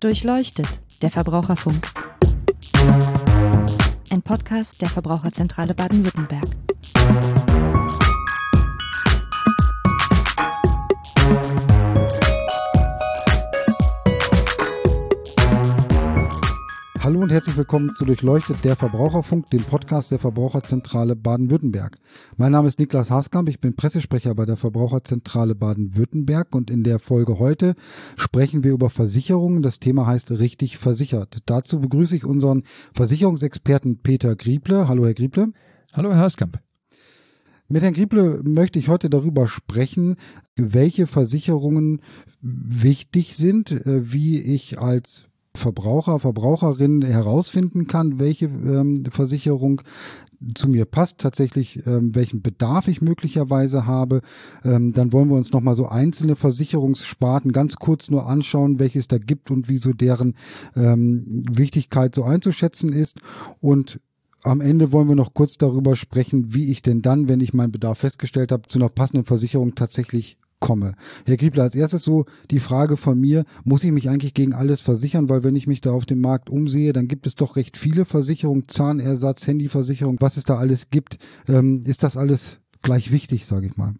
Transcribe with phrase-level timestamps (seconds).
[0.00, 0.66] Durchleuchtet,
[1.02, 1.86] der Verbraucherfunk.
[4.10, 6.46] Ein Podcast der Verbraucherzentrale Baden-Württemberg.
[17.20, 21.98] Hallo und herzlich willkommen zu Durchleuchtet der Verbraucherfunk, dem Podcast der Verbraucherzentrale Baden-Württemberg.
[22.38, 26.98] Mein Name ist Niklas Haskamp, ich bin Pressesprecher bei der Verbraucherzentrale Baden-Württemberg und in der
[26.98, 27.74] Folge heute
[28.16, 29.60] sprechen wir über Versicherungen.
[29.60, 31.40] Das Thema heißt richtig versichert.
[31.44, 32.62] Dazu begrüße ich unseren
[32.94, 34.88] Versicherungsexperten Peter Grieble.
[34.88, 35.52] Hallo Herr Grieble.
[35.92, 36.58] Hallo Herr Haskamp.
[37.68, 40.16] Mit Herrn Grieble möchte ich heute darüber sprechen,
[40.56, 42.00] welche Versicherungen
[42.40, 45.29] wichtig sind, äh, wie ich als
[45.60, 49.82] Verbraucher, Verbraucherin herausfinden kann, welche ähm, Versicherung
[50.54, 54.22] zu mir passt, tatsächlich ähm, welchen Bedarf ich möglicherweise habe.
[54.64, 59.08] Ähm, dann wollen wir uns nochmal so einzelne Versicherungssparten ganz kurz nur anschauen, welche es
[59.08, 60.34] da gibt und wieso deren
[60.74, 63.18] ähm, Wichtigkeit so einzuschätzen ist.
[63.60, 64.00] Und
[64.42, 67.72] am Ende wollen wir noch kurz darüber sprechen, wie ich denn dann, wenn ich meinen
[67.72, 70.94] Bedarf festgestellt habe, zu einer passenden Versicherung tatsächlich komme.
[71.26, 74.80] Herr Griebler, als erstes so die Frage von mir, muss ich mich eigentlich gegen alles
[74.80, 77.76] versichern, weil wenn ich mich da auf dem Markt umsehe, dann gibt es doch recht
[77.76, 81.18] viele Versicherungen, Zahnersatz, Handyversicherung, was es da alles gibt.
[81.48, 83.94] Ähm, ist das alles gleich wichtig, sage ich mal?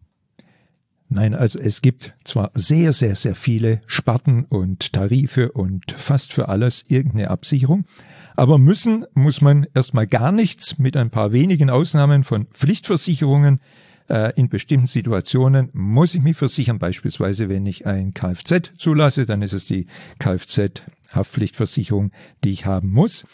[1.12, 6.48] Nein, also es gibt zwar sehr, sehr, sehr viele Sparten und Tarife und fast für
[6.48, 7.84] alles irgendeine Absicherung,
[8.36, 13.58] aber müssen muss man erstmal gar nichts mit ein paar wenigen Ausnahmen von Pflichtversicherungen
[14.34, 19.52] in bestimmten Situationen muss ich mich versichern, beispielsweise wenn ich ein Kfz zulasse, dann ist
[19.52, 19.86] es die
[20.18, 22.10] Kfz-Haftpflichtversicherung,
[22.42, 23.24] die ich haben muss.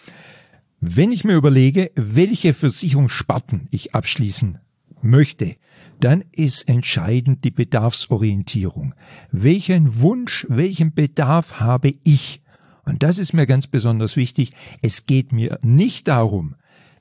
[0.81, 4.59] Wenn ich mir überlege, welche Versicherungssparten ich abschließen
[5.01, 5.57] möchte,
[6.01, 8.95] dann ist entscheidend die Bedarfsorientierung.
[9.31, 12.43] Welchen Wunsch, welchen Bedarf habe ich?
[12.85, 14.53] Und das ist mir ganz besonders wichtig.
[14.83, 16.55] Es geht mir nicht darum,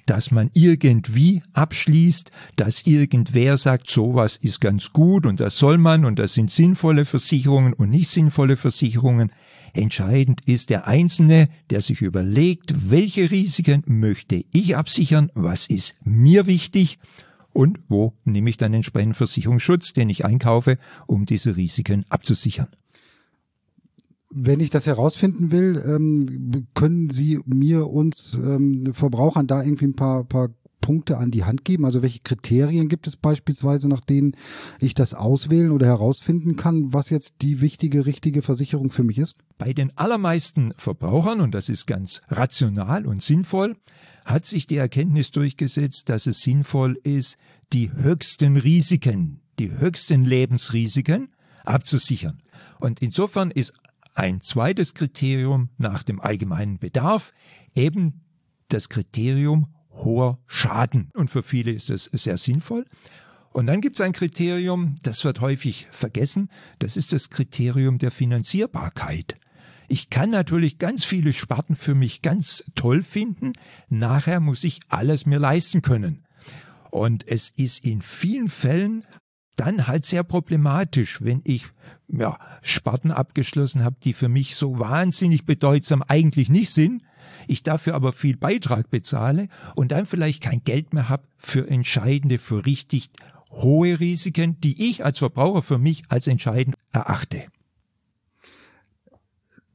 [0.06, 6.06] dass man irgendwie abschließt, dass irgendwer sagt, sowas ist ganz gut und das soll man
[6.06, 9.32] und das sind sinnvolle Versicherungen und nicht sinnvolle Versicherungen.
[9.74, 16.48] Entscheidend ist der Einzelne, der sich überlegt, welche Risiken möchte ich absichern, was ist mir
[16.48, 16.98] wichtig
[17.52, 20.78] und wo nehme ich dann entsprechenden Versicherungsschutz, den ich einkaufe,
[21.08, 22.68] um diese Risiken abzusichern.
[24.38, 29.96] Wenn ich das herausfinden will, ähm, können Sie mir uns ähm, Verbrauchern da irgendwie ein
[29.96, 30.50] paar, paar
[30.82, 31.86] Punkte an die Hand geben?
[31.86, 34.36] Also welche Kriterien gibt es beispielsweise, nach denen
[34.82, 39.38] ich das auswählen oder herausfinden kann, was jetzt die wichtige, richtige Versicherung für mich ist?
[39.58, 43.78] Bei den allermeisten Verbrauchern, und das ist ganz rational und sinnvoll,
[44.26, 47.38] hat sich die Erkenntnis durchgesetzt, dass es sinnvoll ist,
[47.72, 51.30] die höchsten Risiken, die höchsten Lebensrisiken
[51.64, 52.42] abzusichern.
[52.80, 53.74] Und insofern ist
[54.16, 57.34] ein zweites Kriterium nach dem allgemeinen Bedarf,
[57.76, 58.22] eben
[58.70, 61.10] das Kriterium hoher Schaden.
[61.14, 62.86] Und für viele ist es sehr sinnvoll.
[63.52, 66.50] Und dann gibt es ein Kriterium, das wird häufig vergessen,
[66.80, 69.38] das ist das Kriterium der Finanzierbarkeit.
[69.88, 73.54] Ich kann natürlich ganz viele Sparten für mich ganz toll finden,
[73.88, 76.26] nachher muss ich alles mir leisten können.
[76.90, 79.06] Und es ist in vielen Fällen
[79.56, 81.68] dann halt sehr problematisch, wenn ich
[82.08, 87.02] ja, Sparten abgeschlossen habe, die für mich so wahnsinnig bedeutsam eigentlich nicht sind,
[87.48, 92.38] ich dafür aber viel Beitrag bezahle und dann vielleicht kein Geld mehr habe für entscheidende,
[92.38, 93.10] für richtig
[93.52, 97.44] hohe Risiken, die ich als Verbraucher für mich als entscheidend erachte.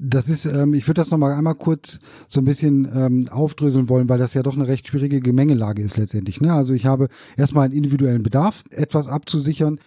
[0.02, 4.08] Das ist, ähm, ich würde das nochmal einmal kurz so ein bisschen ähm, aufdröseln wollen,
[4.08, 6.40] weil das ja doch eine recht schwierige Gemengelage ist letztendlich.
[6.40, 6.54] Ne?
[6.54, 9.78] Also ich habe erstmal einen individuellen Bedarf, etwas abzusichern.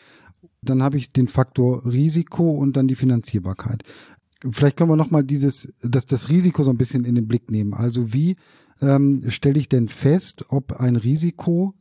[0.63, 3.83] Dann habe ich den Faktor Risiko und dann die Finanzierbarkeit.
[4.51, 7.73] Vielleicht können wir nochmal dieses, das, das Risiko so ein bisschen in den Blick nehmen.
[7.73, 8.35] Also wie
[8.81, 11.73] ähm, stelle ich denn fest, ob ein Risiko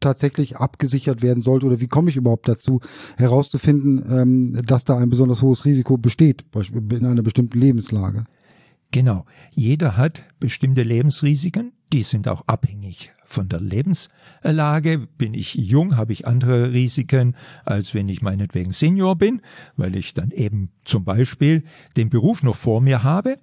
[0.00, 2.80] tatsächlich abgesichert werden sollte oder wie komme ich überhaupt dazu
[3.16, 6.44] herauszufinden, ähm, dass da ein besonders hohes Risiko besteht
[6.90, 8.24] in einer bestimmten Lebenslage?
[8.90, 9.24] Genau.
[9.50, 15.08] Jeder hat bestimmte Lebensrisiken, die sind auch abhängig von der Lebenslage.
[15.18, 17.34] Bin ich jung, habe ich andere Risiken,
[17.64, 19.42] als wenn ich meinetwegen Senior bin,
[19.76, 21.64] weil ich dann eben zum Beispiel
[21.96, 23.38] den Beruf noch vor mir habe.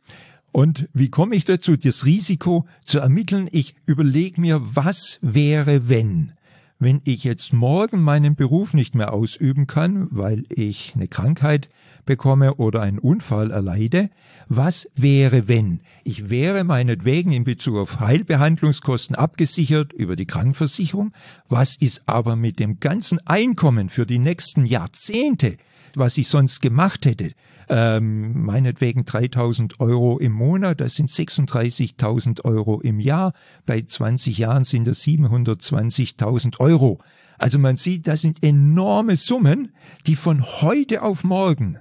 [0.52, 3.48] Und wie komme ich dazu, das Risiko zu ermitteln?
[3.52, 6.34] Ich überlege mir, was wäre, wenn?
[6.80, 11.70] Wenn ich jetzt morgen meinen Beruf nicht mehr ausüben kann, weil ich eine Krankheit
[12.06, 14.10] bekomme oder einen Unfall erleide,
[14.48, 15.82] was wäre, wenn?
[16.06, 21.12] Ich wäre meinetwegen in Bezug auf Heilbehandlungskosten abgesichert über die Krankenversicherung.
[21.50, 25.58] Was ist aber mit dem ganzen Einkommen für die nächsten Jahrzehnte,
[25.96, 27.32] was ich sonst gemacht hätte?
[27.70, 33.34] Ähm, meinetwegen 3000 Euro im Monat, das sind 36.000 Euro im Jahr.
[33.66, 37.00] Bei 20 Jahren sind das 720.000 Euro.
[37.38, 39.74] Also man sieht, das sind enorme Summen,
[40.08, 41.78] die von heute auf morgen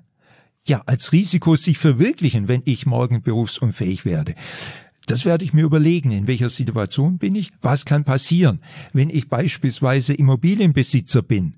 [0.69, 4.35] ja als Risiko sich verwirklichen, wenn ich morgen berufsunfähig werde.
[5.07, 8.61] Das werde ich mir überlegen, in welcher Situation bin ich, was kann passieren,
[8.93, 11.55] wenn ich beispielsweise Immobilienbesitzer bin.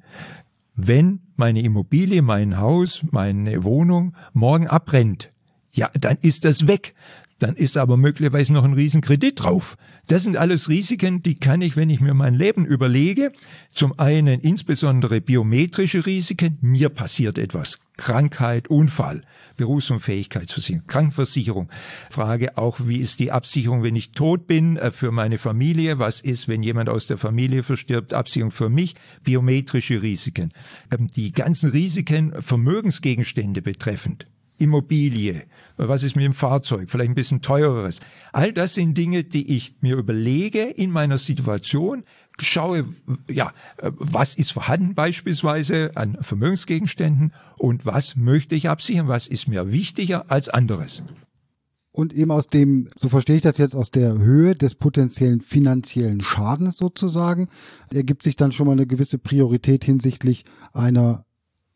[0.75, 5.32] Wenn meine Immobilie, mein Haus, meine Wohnung morgen abbrennt,
[5.72, 6.94] ja, dann ist das weg
[7.42, 9.76] dann ist aber möglicherweise noch ein Riesenkredit drauf.
[10.06, 13.32] Das sind alles Risiken, die kann ich, wenn ich mir mein Leben überlege,
[13.72, 19.22] zum einen insbesondere biometrische Risiken, mir passiert etwas, Krankheit, Unfall,
[19.56, 21.69] Berufsunfähigkeitsversicherung, Krankenversicherung.
[22.08, 25.98] Frage auch, wie ist die Absicherung, wenn ich tot bin, äh, für meine Familie?
[25.98, 28.14] Was ist, wenn jemand aus der Familie verstirbt?
[28.14, 30.52] Absicherung für mich, biometrische Risiken.
[30.90, 34.30] Ähm, die ganzen Risiken, Vermögensgegenstände betreffend.
[34.61, 35.43] Immobilie,
[35.77, 38.01] was ist mit dem Fahrzeug, vielleicht ein bisschen teureres.
[38.33, 42.05] All das sind Dinge, die ich mir überlege in meiner Situation,
[42.39, 42.85] schaue,
[43.29, 43.53] ja,
[43.83, 50.31] was ist vorhanden beispielsweise an Vermögensgegenständen und was möchte ich absichern, was ist mir wichtiger
[50.31, 51.03] als anderes.
[51.93, 56.21] Und eben aus dem, so verstehe ich das jetzt, aus der Höhe des potenziellen finanziellen
[56.21, 57.49] Schadens sozusagen,
[57.93, 61.25] ergibt sich dann schon mal eine gewisse Priorität hinsichtlich einer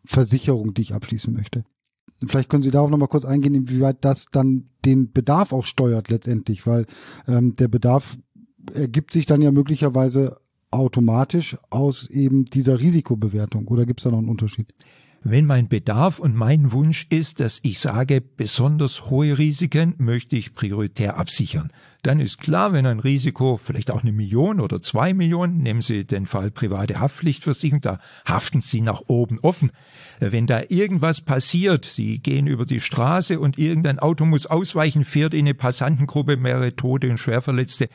[0.04, 1.64] Versicherung, die ich abschließen möchte.
[2.26, 6.66] Vielleicht können Sie darauf nochmal kurz eingehen, inwieweit das dann den Bedarf auch steuert letztendlich,
[6.66, 6.86] weil
[7.26, 8.16] ähm, der Bedarf
[8.72, 10.38] ergibt sich dann ja möglicherweise
[10.70, 13.68] automatisch aus eben dieser Risikobewertung.
[13.68, 14.74] Oder gibt es da noch einen Unterschied?
[15.22, 20.54] Wenn mein Bedarf und mein Wunsch ist, dass ich sage, besonders hohe Risiken möchte ich
[20.54, 21.70] prioritär absichern,
[22.06, 26.04] dann ist klar, wenn ein Risiko vielleicht auch eine Million oder zwei Millionen, nehmen Sie
[26.04, 29.72] den Fall private Haftpflichtversicherung, da haften Sie nach oben offen.
[30.20, 35.32] Wenn da irgendwas passiert, Sie gehen über die Straße und irgendein Auto muss ausweichen, fährt
[35.32, 37.88] in eine Passantengruppe, mehrere Tote und Schwerverletzte,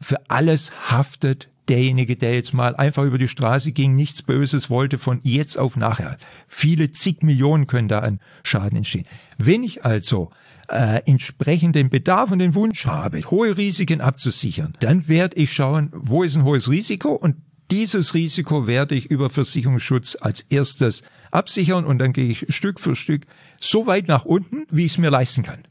[0.00, 4.98] für alles haftet derjenige, der jetzt mal einfach über die Straße ging, nichts Böses wollte
[4.98, 6.18] von jetzt auf nachher.
[6.46, 9.06] Viele zig Millionen können da an Schaden entstehen.
[9.38, 10.30] Wenn ich also
[10.68, 16.22] äh, entsprechenden Bedarf und den Wunsch habe, hohe Risiken abzusichern, dann werde ich schauen, wo
[16.22, 17.36] ist ein hohes Risiko und
[17.70, 22.94] dieses Risiko werde ich über Versicherungsschutz als erstes absichern und dann gehe ich Stück für
[22.94, 23.26] Stück
[23.58, 25.62] so weit nach unten, wie ich es mir leisten kann.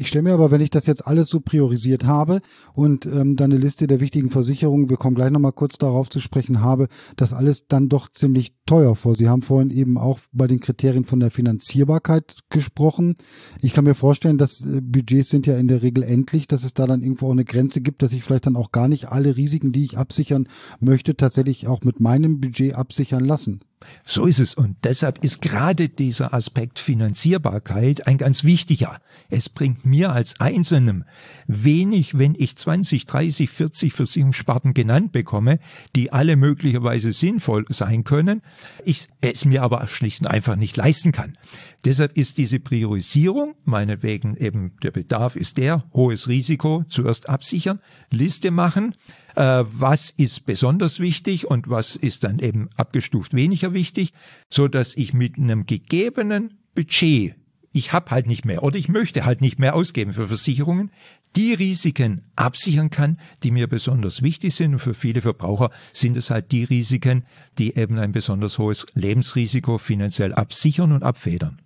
[0.00, 2.40] Ich stelle mir aber, wenn ich das jetzt alles so priorisiert habe
[2.72, 6.20] und ähm, dann eine Liste der wichtigen Versicherungen, wir kommen gleich nochmal kurz darauf zu
[6.20, 9.14] sprechen habe, das alles dann doch ziemlich teuer vor.
[9.14, 13.16] Sie haben vorhin eben auch bei den Kriterien von der Finanzierbarkeit gesprochen.
[13.60, 16.72] Ich kann mir vorstellen, dass äh, Budgets sind ja in der Regel endlich, dass es
[16.72, 19.36] da dann irgendwo auch eine Grenze gibt, dass ich vielleicht dann auch gar nicht alle
[19.36, 20.48] Risiken, die ich absichern
[20.80, 23.60] möchte, tatsächlich auch mit meinem Budget absichern lassen.
[24.04, 24.54] So ist es.
[24.54, 29.00] Und deshalb ist gerade dieser Aspekt Finanzierbarkeit ein ganz wichtiger.
[29.28, 31.04] Es bringt mir als Einzelnen
[31.46, 35.58] wenig, wenn ich 20, 30, 40 Versicherungssparten genannt bekomme,
[35.94, 38.42] die alle möglicherweise sinnvoll sein können,
[38.84, 41.36] ich es mir aber schlicht und einfach nicht leisten kann.
[41.84, 47.80] Deshalb ist diese Priorisierung, meinetwegen eben der Bedarf ist der, hohes Risiko, zuerst absichern,
[48.10, 48.94] Liste machen,
[49.34, 54.12] äh, was ist besonders wichtig und was ist dann eben abgestuft weniger wichtig,
[54.50, 57.34] so dass ich mit einem gegebenen Budget
[57.72, 60.90] ich habe halt nicht mehr oder ich möchte halt nicht mehr ausgeben für Versicherungen,
[61.36, 64.72] die Risiken absichern kann, die mir besonders wichtig sind.
[64.72, 67.24] Und für viele Verbraucher sind es halt die Risiken,
[67.58, 71.60] die eben ein besonders hohes Lebensrisiko finanziell absichern und abfedern.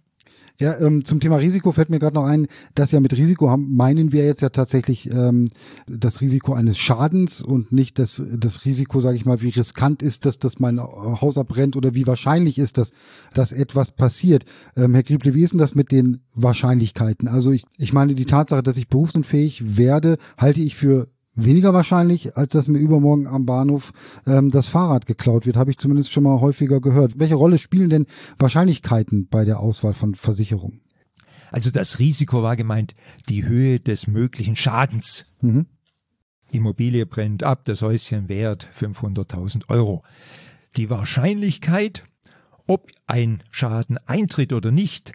[0.60, 2.46] Ja, ähm, zum Thema Risiko fällt mir gerade noch ein,
[2.76, 5.48] dass ja mit Risiko haben, meinen wir jetzt ja tatsächlich ähm,
[5.88, 10.24] das Risiko eines Schadens und nicht das, das Risiko, sage ich mal, wie riskant ist
[10.24, 12.92] das, dass mein Haus abbrennt oder wie wahrscheinlich ist das,
[13.32, 14.44] dass etwas passiert.
[14.76, 17.26] Ähm, Herr Grieble, wie ist denn das mit den Wahrscheinlichkeiten?
[17.26, 22.36] Also ich, ich meine, die Tatsache, dass ich berufsunfähig werde, halte ich für weniger wahrscheinlich,
[22.36, 23.92] als dass mir übermorgen am Bahnhof
[24.26, 27.18] ähm, das Fahrrad geklaut wird, habe ich zumindest schon mal häufiger gehört.
[27.18, 28.06] Welche Rolle spielen denn
[28.38, 30.80] Wahrscheinlichkeiten bei der Auswahl von Versicherungen?
[31.50, 32.94] Also das Risiko war gemeint
[33.28, 35.36] die Höhe des möglichen Schadens.
[35.40, 35.66] Mhm.
[36.50, 40.02] Immobilie brennt ab, das Häuschen wert 500.000 Euro.
[40.76, 42.04] Die Wahrscheinlichkeit,
[42.66, 45.12] ob ein Schaden eintritt oder nicht,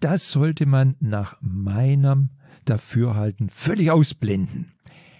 [0.00, 2.30] das sollte man nach meinem
[2.64, 4.75] Dafürhalten völlig ausblenden.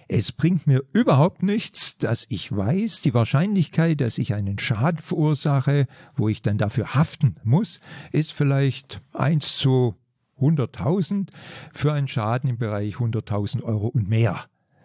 [0.09, 5.89] Es bringt mir überhaupt nichts, dass ich weiß, die Wahrscheinlichkeit, dass ich einen Schaden verursache,
[6.15, 7.81] wo ich dann dafür haften muss,
[8.13, 9.97] ist vielleicht eins zu
[10.41, 11.29] 100.000
[11.73, 14.45] für einen Schaden im Bereich 100.000 Euro und mehr.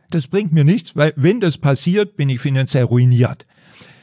[0.09, 3.45] Das bringt mir nichts, weil wenn das passiert, bin ich finanziell ruiniert.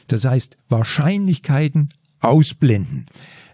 [0.07, 3.05] Das heißt, Wahrscheinlichkeiten ausblenden.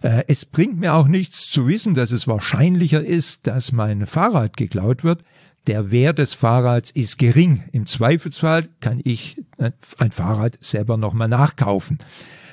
[0.02, 4.56] Äh, es bringt mir auch nichts zu wissen, dass es wahrscheinlicher ist, dass mein Fahrrad
[4.56, 5.22] geklaut wird.
[5.66, 7.64] Der Wert des Fahrrads ist gering.
[7.72, 11.98] Im Zweifelsfall kann ich äh, ein Fahrrad selber nochmal nachkaufen.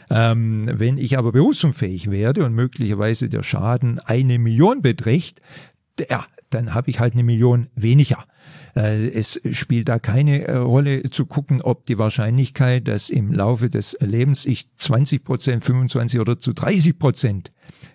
[0.10, 5.42] Ähm, wenn ich aber berufsunfähig werde und möglicherweise der Schaden eine Million beträgt,
[6.10, 8.26] ja, dann habe ich halt eine Million weniger.
[8.76, 13.70] Äh, es spielt da keine äh, Rolle zu gucken, ob die Wahrscheinlichkeit, dass im Laufe
[13.70, 17.52] des Lebens ich 20 Prozent, 25 oder zu 30 Prozent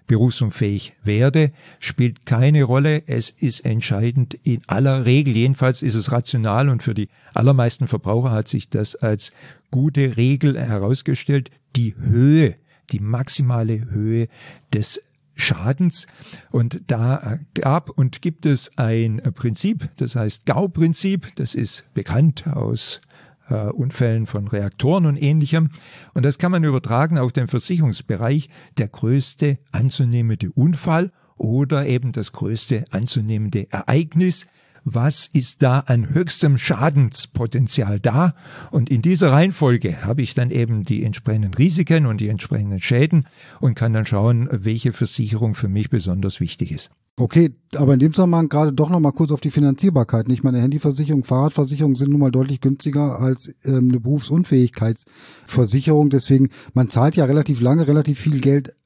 [0.09, 3.05] berufsunfähig werde, spielt keine Rolle.
[3.07, 5.37] Es ist entscheidend in aller Regel.
[5.37, 9.33] Jedenfalls ist es rational und für die allermeisten Verbraucher hat sich das als
[9.71, 11.50] gute Regel herausgestellt.
[11.77, 12.57] Die Höhe,
[12.91, 14.29] die maximale Höhe
[14.75, 15.03] des
[15.37, 16.09] Schadens.
[16.50, 23.00] Und da gab und gibt es ein Prinzip, das heißt GAU-Prinzip, das ist bekannt aus
[23.49, 25.71] äh, Unfällen von Reaktoren und ähnlichem.
[26.14, 28.49] Und das kann man übertragen auf den Versicherungsbereich.
[28.78, 34.47] Der größte anzunehmende Unfall oder eben das größte anzunehmende Ereignis
[34.85, 38.35] was ist da an höchstem Schadenspotenzial da?
[38.70, 43.26] Und in dieser Reihenfolge habe ich dann eben die entsprechenden Risiken und die entsprechenden Schäden
[43.61, 46.90] und kann dann schauen, welche Versicherung für mich besonders wichtig ist.
[47.18, 50.28] Okay, aber in dem Zusammenhang gerade doch noch mal kurz auf die Finanzierbarkeit.
[50.28, 56.11] Nicht meine Handyversicherung, Fahrradversicherung sind nun mal deutlich günstiger als ähm, eine Berufsunfähigkeitsversicherung.
[56.11, 58.76] Deswegen, man zahlt ja relativ lange, relativ viel Geld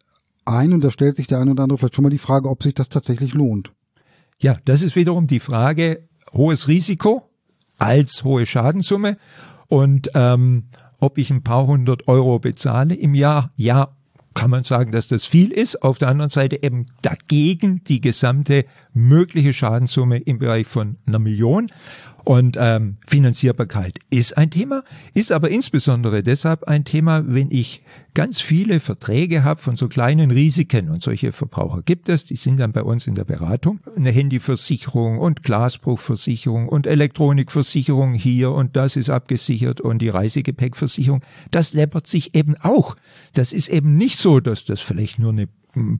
[0.46, 2.62] ein und da stellt sich der eine oder andere vielleicht schon mal die Frage, ob
[2.62, 3.70] sich das tatsächlich lohnt.
[4.42, 7.30] Ja, das ist wiederum die Frage, hohes Risiko
[7.78, 9.16] als hohe Schadenssumme
[9.68, 10.64] und ähm,
[10.98, 13.94] ob ich ein paar hundert Euro bezahle im Jahr, ja,
[14.34, 15.82] kann man sagen, dass das viel ist.
[15.82, 21.70] Auf der anderen Seite eben dagegen die gesamte mögliche Schadenssumme im Bereich von einer Million.
[22.24, 27.82] Und ähm, Finanzierbarkeit ist ein Thema, ist aber insbesondere deshalb ein Thema, wenn ich
[28.14, 32.58] ganz viele Verträge habe von so kleinen Risiken und solche Verbraucher gibt es, die sind
[32.58, 33.80] dann bei uns in der Beratung.
[33.96, 41.22] Eine Handyversicherung und Glasbruchversicherung und Elektronikversicherung hier und das ist abgesichert und die Reisegepäckversicherung.
[41.50, 42.96] Das läppert sich eben auch.
[43.32, 45.48] Das ist eben nicht so, dass das vielleicht nur eine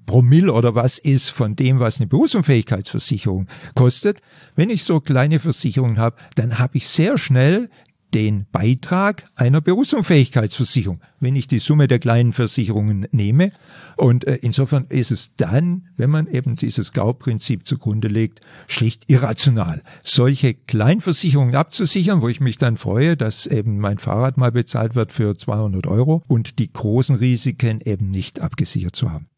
[0.07, 4.21] Promille oder was ist von dem, was eine Berufsunfähigkeitsversicherung kostet.
[4.55, 7.71] Wenn ich so kleine Versicherungen habe, dann habe ich sehr schnell
[8.15, 13.51] den Beitrag einer Berufsunfähigkeitsversicherung, wenn ich die Summe der kleinen Versicherungen nehme.
[13.97, 19.83] Und äh, insofern ist es dann, wenn man eben dieses GAU-Prinzip zugrunde legt, schlicht irrational,
[20.03, 25.13] solche Kleinversicherungen abzusichern, wo ich mich dann freue, dass eben mein Fahrrad mal bezahlt wird
[25.13, 29.32] für 200 Euro und die großen Risiken eben nicht abgesichert zu haben.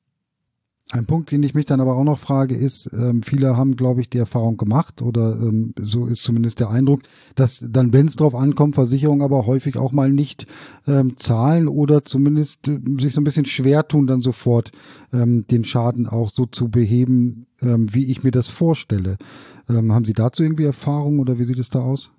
[0.93, 4.03] Ein Punkt, den ich mich dann aber auch noch frage, ist, ähm, viele haben, glaube
[4.03, 7.01] ich, die Erfahrung gemacht oder ähm, so ist zumindest der Eindruck,
[7.37, 10.47] dass dann, wenn es drauf ankommt, Versicherungen aber häufig auch mal nicht
[10.87, 14.73] ähm, zahlen oder zumindest äh, sich so ein bisschen schwer tun, dann sofort
[15.13, 19.17] ähm, den Schaden auch so zu beheben, ähm, wie ich mir das vorstelle.
[19.71, 22.13] Ähm, haben Sie dazu irgendwie Erfahrung oder wie sieht es da aus?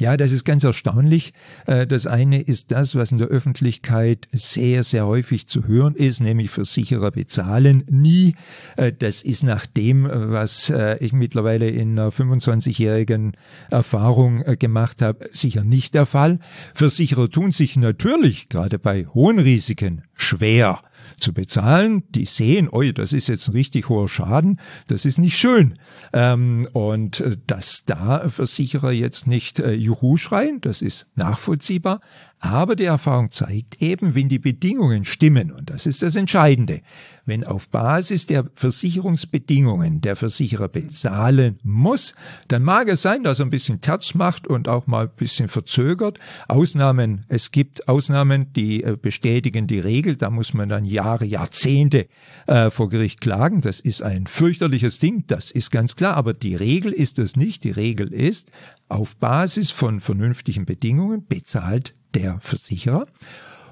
[0.00, 1.34] Ja, das ist ganz erstaunlich.
[1.66, 6.20] Äh, das eine ist das, was in der Öffentlichkeit sehr, sehr häufig zu hören ist,
[6.20, 8.34] nämlich Versicherer bezahlen nie.
[8.78, 13.36] Äh, das ist nach dem, was äh, ich mittlerweile in einer 25-jährigen
[13.70, 16.38] Erfahrung gemacht habe, sicher nicht der Fall.
[16.72, 20.80] Versicherer tun sich natürlich gerade bei hohen Risiken schwer
[21.18, 22.02] zu bezahlen.
[22.10, 25.74] Die sehen, oh, das ist jetzt ein richtig hoher Schaden, das ist nicht schön.
[26.12, 32.00] Ähm, und äh, dass da Versicherer jetzt nicht äh, Juhu schreien, das ist nachvollziehbar.
[32.42, 36.80] Aber die Erfahrung zeigt eben, wenn die Bedingungen stimmen, und das ist das Entscheidende,
[37.26, 42.14] wenn auf Basis der Versicherungsbedingungen der Versicherer bezahlen muss,
[42.48, 45.48] dann mag es sein, dass er ein bisschen Terz macht und auch mal ein bisschen
[45.48, 46.18] verzögert.
[46.48, 52.06] Ausnahmen, es gibt Ausnahmen, die äh, bestätigen die Regel, da muss man dann Jahre, Jahrzehnte
[52.46, 53.60] äh, vor Gericht klagen.
[53.60, 57.64] Das ist ein fürchterliches Ding, das ist ganz klar, aber die Regel ist es nicht.
[57.64, 58.50] Die Regel ist,
[58.88, 63.06] auf Basis von vernünftigen Bedingungen bezahlt der Versicherer.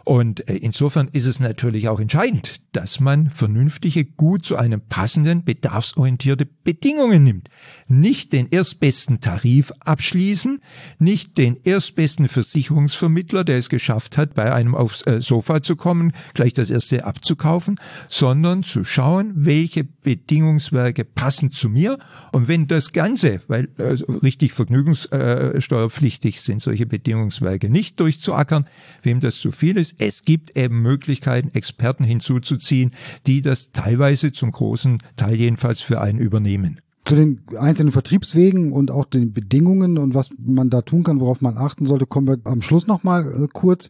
[0.09, 5.45] Und äh, insofern ist es natürlich auch entscheidend, dass man vernünftige, gut zu einem passenden,
[5.45, 7.51] bedarfsorientierte Bedingungen nimmt.
[7.89, 10.61] Nicht den erstbesten Tarif abschließen,
[10.99, 16.15] nicht den erstbesten Versicherungsvermittler, der es geschafft hat, bei einem aufs äh, Sofa zu kommen,
[16.33, 21.99] gleich das erste abzukaufen, sondern zu schauen, welche Bedingungswerke passen zu mir.
[22.33, 28.67] Und wenn das Ganze, weil also richtig vergnügungssteuerpflichtig sind solche Bedingungswerke nicht durchzuackern,
[29.03, 32.93] wem das zu viel ist, es gibt eben Möglichkeiten, Experten hinzuzuziehen,
[33.27, 38.91] die das teilweise zum großen Teil jedenfalls für einen übernehmen zu den einzelnen Vertriebswegen und
[38.91, 42.39] auch den Bedingungen und was man da tun kann, worauf man achten sollte, kommen wir
[42.45, 43.89] am Schluss nochmal äh, kurz.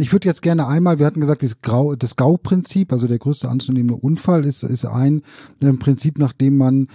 [0.00, 1.56] Ich würde jetzt gerne einmal, wir hatten gesagt, das,
[1.98, 5.22] das GAU-Prinzip, also der größte anzunehmende Unfall, ist, ist ein
[5.62, 6.88] äh, Prinzip, nach dem man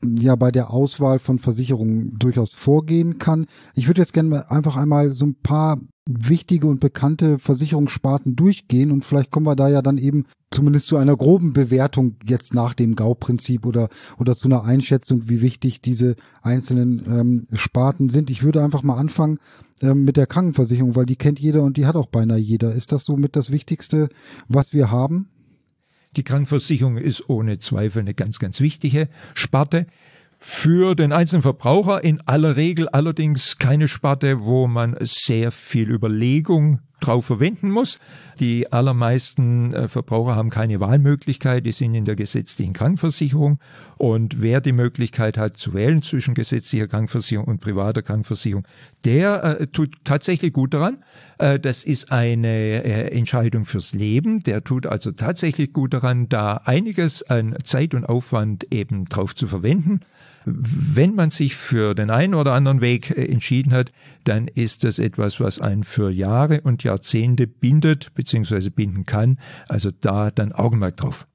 [0.00, 3.46] ja bei der Auswahl von Versicherungen durchaus vorgehen kann.
[3.74, 9.04] Ich würde jetzt gerne einfach einmal so ein paar wichtige und bekannte Versicherungssparten durchgehen und
[9.04, 12.96] vielleicht kommen wir da ja dann eben zumindest zu einer groben Bewertung jetzt nach dem
[12.96, 18.30] GAU-Prinzip oder, oder zu einer Einschätzung, wie wichtig diese einzelnen ähm, Sparten sind.
[18.30, 19.38] Ich würde einfach mal anfangen
[19.82, 22.74] ähm, mit der Krankenversicherung, weil die kennt jeder und die hat auch beinahe jeder.
[22.74, 24.08] Ist das somit das Wichtigste,
[24.48, 25.28] was wir haben?
[26.16, 29.86] Die Krankenversicherung ist ohne Zweifel eine ganz, ganz wichtige Sparte.
[30.40, 36.78] Für den einzelnen Verbraucher in aller Regel allerdings keine Sparte, wo man sehr viel Überlegung
[37.00, 37.98] drauf verwenden muss.
[38.40, 43.58] Die allermeisten äh, Verbraucher haben keine Wahlmöglichkeit, die sind in der gesetzlichen Krankenversicherung
[43.96, 48.66] und wer die Möglichkeit hat zu wählen zwischen gesetzlicher Krankenversicherung und privater Krankenversicherung,
[49.04, 51.04] der äh, tut tatsächlich gut daran.
[51.38, 56.62] Äh, das ist eine äh, Entscheidung fürs Leben, der tut also tatsächlich gut daran, da
[56.64, 60.00] einiges an Zeit und Aufwand eben drauf zu verwenden.
[60.44, 63.92] Wenn man sich für den einen oder anderen Weg äh, entschieden hat,
[64.24, 68.70] dann ist das etwas, was einen für Jahre und Jahrzehnte bindet bzw.
[68.70, 69.38] binden kann.
[69.68, 71.26] Also da dann Augenmerk drauf.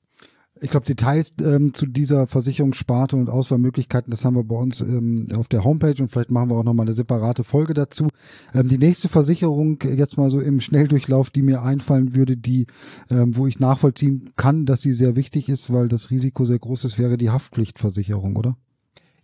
[0.64, 5.28] Ich glaube, Details ähm, zu dieser Versicherungssparte und Auswahlmöglichkeiten, das haben wir bei uns ähm,
[5.36, 8.08] auf der Homepage und vielleicht machen wir auch nochmal eine separate Folge dazu.
[8.54, 12.68] Ähm, die nächste Versicherung, jetzt mal so im Schnelldurchlauf, die mir einfallen würde, die,
[13.10, 16.86] ähm, wo ich nachvollziehen kann, dass sie sehr wichtig ist, weil das Risiko sehr groß
[16.86, 18.56] ist, wäre die Haftpflichtversicherung, oder?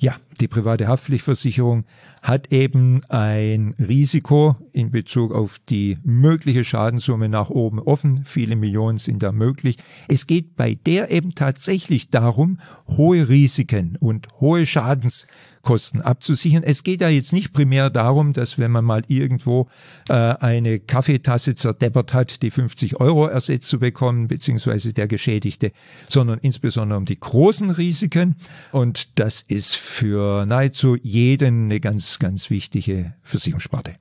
[0.01, 1.83] Ja, die private Haftpflichtversicherung
[2.21, 8.23] hat eben ein Risiko in Bezug auf die mögliche Schadenssumme nach oben offen.
[8.23, 9.75] Viele Millionen sind da möglich.
[10.07, 15.27] Es geht bei der eben tatsächlich darum, hohe Risiken und hohe Schadens
[15.61, 16.63] Kosten abzusichern.
[16.63, 19.67] Es geht ja jetzt nicht primär darum, dass wenn man mal irgendwo
[20.07, 25.71] äh, eine Kaffeetasse zerdeppert hat, die 50 Euro ersetzt zu bekommen, beziehungsweise der Geschädigte,
[26.07, 28.35] sondern insbesondere um die großen Risiken.
[28.71, 33.95] Und das ist für nahezu jeden eine ganz, ganz wichtige Versicherungssparte.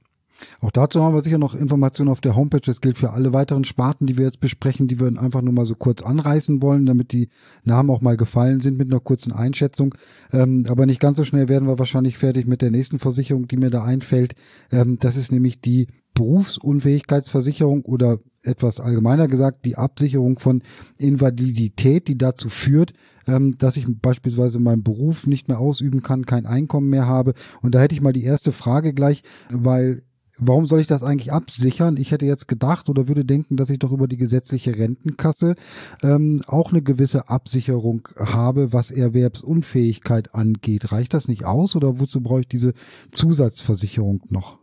[0.61, 2.61] Auch dazu haben wir sicher noch Informationen auf der Homepage.
[2.61, 5.67] Das gilt für alle weiteren Sparten, die wir jetzt besprechen, die wir einfach nur mal
[5.67, 7.29] so kurz anreißen wollen, damit die
[7.65, 9.95] Namen auch mal gefallen sind mit einer kurzen Einschätzung.
[10.33, 13.57] Ähm, aber nicht ganz so schnell werden wir wahrscheinlich fertig mit der nächsten Versicherung, die
[13.57, 14.35] mir da einfällt.
[14.73, 20.63] Ähm, das ist nämlich die Berufsunfähigkeitsversicherung oder etwas allgemeiner gesagt die Absicherung von
[20.97, 22.93] Invalidität, die dazu führt,
[23.27, 27.35] ähm, dass ich beispielsweise meinen Beruf nicht mehr ausüben kann, kein Einkommen mehr habe.
[27.63, 30.03] Und da hätte ich mal die erste Frage gleich, weil
[30.39, 31.97] warum soll ich das eigentlich absichern?
[31.97, 35.55] Ich hätte jetzt gedacht oder würde denken, dass ich doch über die gesetzliche Rentenkasse
[36.03, 40.93] ähm, auch eine gewisse Absicherung habe, was Erwerbsunfähigkeit angeht.
[40.93, 42.75] Reicht das nicht aus oder wozu brauche ich diese
[43.13, 44.59] Zusatzversicherung noch?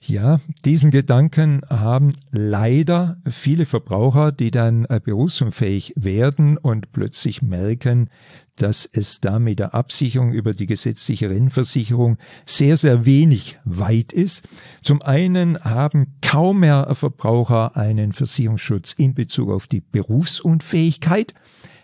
[0.00, 8.08] Ja, diesen Gedanken haben leider viele Verbraucher, die dann äh, berufsunfähig werden und plötzlich merken,
[8.58, 14.48] dass es da mit der Absicherung über die gesetzliche Rentenversicherung sehr, sehr wenig weit ist.
[14.82, 21.34] Zum einen haben kaum mehr Verbraucher einen Versicherungsschutz in Bezug auf die Berufsunfähigkeit.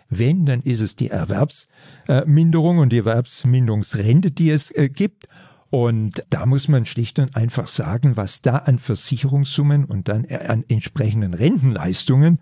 [0.09, 5.27] Wenn, dann ist es die Erwerbsminderung und die Erwerbsminderungsrente, die es äh, gibt.
[5.75, 10.63] Und da muss man schlicht und einfach sagen, was da an Versicherungssummen und dann an
[10.69, 12.39] entsprechenden Rentenleistungen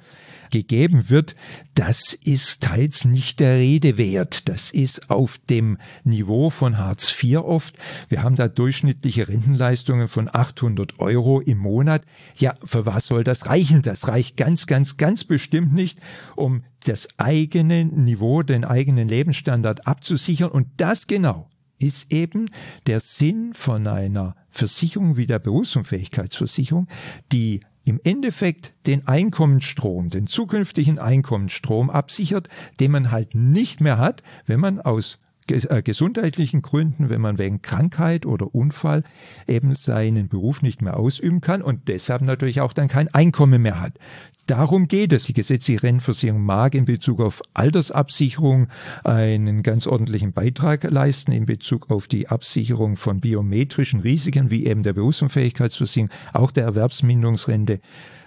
[0.52, 1.36] gegeben wird,
[1.74, 4.48] das ist teils nicht der Rede wert.
[4.50, 7.76] Das ist auf dem Niveau von Hartz IV oft.
[8.08, 12.04] Wir haben da durchschnittliche Rentenleistungen von 800 Euro im Monat.
[12.36, 13.82] Ja, für was soll das reichen?
[13.82, 15.98] Das reicht ganz, ganz, ganz bestimmt nicht,
[16.36, 20.52] um das eigene Niveau, den eigenen Lebensstandard abzusichern.
[20.52, 22.50] Und das genau ist eben
[22.88, 26.88] der Sinn von einer Versicherung wie der Berufsunfähigkeitsversicherung,
[27.32, 32.48] die im Endeffekt den Einkommensstrom, den zukünftigen Einkommensstrom absichert,
[32.80, 38.26] den man halt nicht mehr hat, wenn man aus gesundheitlichen Gründen, wenn man wegen Krankheit
[38.26, 39.04] oder Unfall
[39.48, 43.80] eben seinen Beruf nicht mehr ausüben kann und deshalb natürlich auch dann kein Einkommen mehr
[43.80, 43.98] hat.
[44.46, 45.24] Darum geht es.
[45.24, 48.68] Die gesetzliche Rentenversicherung mag in Bezug auf Altersabsicherung
[49.04, 54.84] einen ganz ordentlichen Beitrag leisten, in Bezug auf die Absicherung von biometrischen Risiken, wie eben
[54.84, 57.80] der Berufsunfähigkeitsversicherung, auch der Erwerbsminderungsrente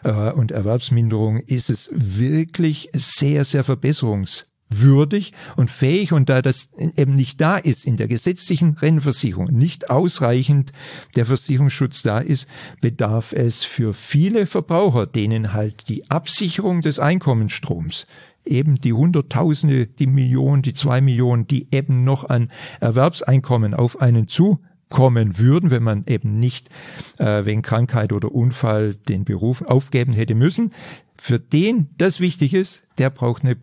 [0.05, 6.71] äh, und Erwerbsminderung, ist es wirklich sehr, sehr verbesserungs würdig und fähig und da das
[6.97, 10.73] eben nicht da ist in der gesetzlichen Rentenversicherung, nicht ausreichend
[11.15, 12.49] der Versicherungsschutz da ist,
[12.81, 18.07] bedarf es für viele Verbraucher, denen halt die Absicherung des Einkommensstroms
[18.45, 22.51] eben die Hunderttausende, die Millionen, die zwei Millionen, die eben noch an
[22.81, 26.71] Erwerbseinkommen auf einen zukommen würden, wenn man eben nicht
[27.19, 30.73] äh, wegen Krankheit oder Unfall den Beruf aufgeben hätte müssen.
[31.17, 33.57] Für den das wichtig ist, der braucht eine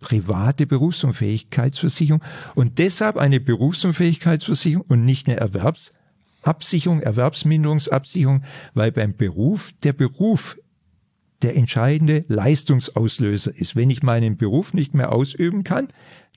[0.00, 2.22] private Berufsunfähigkeitsversicherung
[2.54, 8.42] und deshalb eine Berufsunfähigkeitsversicherung und nicht eine Erwerbsabsicherung, Erwerbsminderungsabsicherung,
[8.74, 10.56] weil beim Beruf der Beruf
[11.42, 13.76] der entscheidende Leistungsauslöser ist.
[13.76, 15.88] Wenn ich meinen Beruf nicht mehr ausüben kann,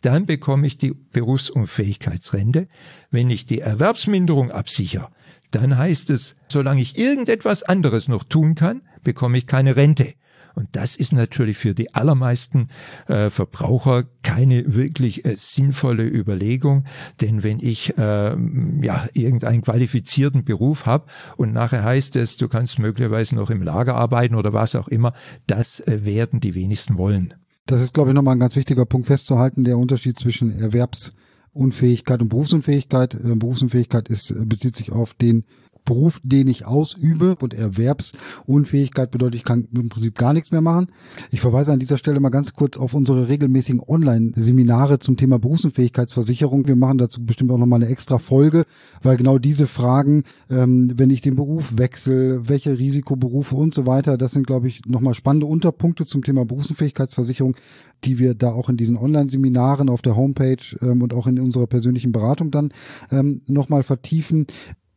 [0.01, 2.67] dann bekomme ich die Berufsunfähigkeitsrente.
[3.11, 5.09] Wenn ich die Erwerbsminderung absichere,
[5.51, 10.13] dann heißt es, solange ich irgendetwas anderes noch tun kann, bekomme ich keine Rente.
[10.55, 12.67] Und das ist natürlich für die allermeisten
[13.07, 16.85] äh, Verbraucher keine wirklich äh, sinnvolle Überlegung,
[17.21, 18.35] denn wenn ich äh,
[18.81, 21.05] ja irgendeinen qualifizierten Beruf habe
[21.37, 25.13] und nachher heißt es, du kannst möglicherweise noch im Lager arbeiten oder was auch immer,
[25.47, 27.33] das äh, werden die wenigsten wollen.
[27.65, 32.29] Das ist, glaube ich, nochmal ein ganz wichtiger Punkt festzuhalten, der Unterschied zwischen Erwerbsunfähigkeit und
[32.29, 33.13] Berufsunfähigkeit.
[33.13, 35.45] Äh, Berufsunfähigkeit ist, äh, bezieht sich auf den
[35.85, 40.87] Beruf, den ich ausübe und Erwerbsunfähigkeit bedeutet, ich kann im Prinzip gar nichts mehr machen.
[41.31, 46.67] Ich verweise an dieser Stelle mal ganz kurz auf unsere regelmäßigen Online-Seminare zum Thema Berufsunfähigkeitsversicherung.
[46.67, 48.65] Wir machen dazu bestimmt auch nochmal eine extra Folge,
[49.01, 54.17] weil genau diese Fragen, ähm, wenn ich den Beruf wechsle, welche Risikoberufe und so weiter,
[54.17, 57.55] das sind, glaube ich, nochmal spannende Unterpunkte zum Thema Berufsunfähigkeitsversicherung,
[58.03, 61.67] die wir da auch in diesen Online-Seminaren auf der Homepage ähm, und auch in unserer
[61.67, 62.73] persönlichen Beratung dann
[63.11, 64.47] ähm, nochmal vertiefen.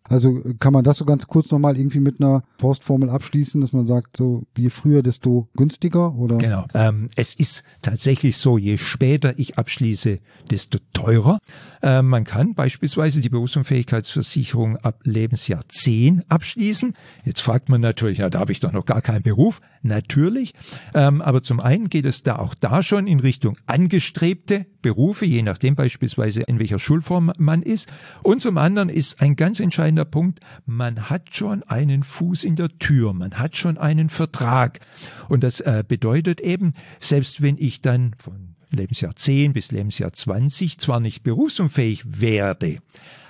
[0.08, 3.86] Also kann man das so ganz kurz nochmal irgendwie mit einer Faustformel abschließen, dass man
[3.86, 6.38] sagt, so je früher, desto günstiger oder?
[6.38, 6.64] Genau.
[6.74, 10.18] Ähm, es ist tatsächlich so, je später ich abschließe,
[10.50, 11.40] desto teurer.
[11.82, 16.94] Äh, man kann beispielsweise die Berufsunfähigkeitsversicherung ab Lebensjahr 10 abschließen.
[17.24, 19.60] Jetzt fragt man natürlich, ja, da habe ich doch noch gar keinen Beruf.
[19.82, 20.52] Natürlich.
[20.94, 25.42] Ähm, aber zum einen geht es da auch da schon in Richtung angestrebte Berufe, je
[25.42, 27.88] nachdem beispielsweise in welcher Schulform man ist.
[28.22, 32.78] Und zum anderen ist ein ganz entscheidender Punkt, man hat schon einen Fuß in der
[32.78, 34.80] Tür, man hat schon einen Vertrag.
[35.28, 40.78] Und das äh, bedeutet eben, selbst wenn ich dann von Lebensjahr 10 bis Lebensjahr 20
[40.78, 42.78] zwar nicht berufsunfähig werde,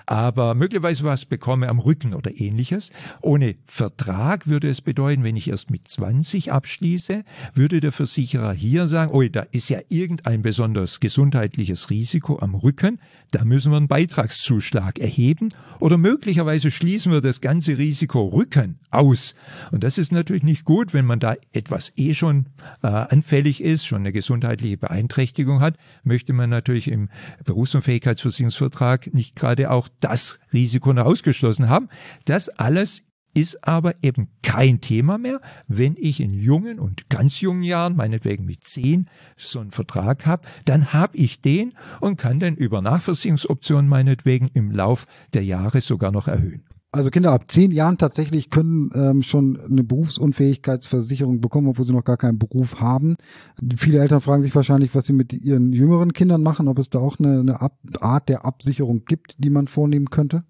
[0.06, 2.92] aber möglicherweise was bekomme am Rücken oder ähnliches.
[3.20, 8.86] Ohne Vertrag würde es bedeuten, wenn ich erst mit 20 abschließe, würde der Versicherer hier
[8.86, 13.00] sagen, oh, da ist ja irgendein besonders gesundheitliches Risiko am Rücken,
[13.32, 15.48] da müssen wir einen Beitragszuschlag erheben
[15.80, 19.34] oder möglicherweise schließen wir das ganze Risiko Rücken aus.
[19.72, 22.46] Und das ist natürlich nicht gut, wenn man da etwas eh schon
[22.82, 27.08] äh, anfällig ist, schon eine gesundheitliche Beeinträchtigung hat, möchte man natürlich im
[27.44, 31.88] Berufsunfähigkeitsversicherungsvertrag nicht gerade auch das Risiko noch ausgeschlossen haben.
[32.24, 33.02] Das alles
[33.36, 38.46] ist aber eben kein Thema mehr, wenn ich in jungen und ganz jungen Jahren, meinetwegen
[38.46, 43.88] mit zehn, so einen Vertrag habe, dann habe ich den und kann dann über Nachversicherungsoptionen
[43.88, 46.64] meinetwegen im Lauf der Jahre sogar noch erhöhen.
[46.96, 52.04] Also Kinder ab zehn Jahren tatsächlich können ähm, schon eine Berufsunfähigkeitsversicherung bekommen, obwohl sie noch
[52.04, 53.16] gar keinen Beruf haben.
[53.76, 56.98] Viele Eltern fragen sich wahrscheinlich, was sie mit ihren jüngeren Kindern machen, ob es da
[56.98, 60.44] auch eine, eine Ab Art der Absicherung gibt, die man vornehmen könnte.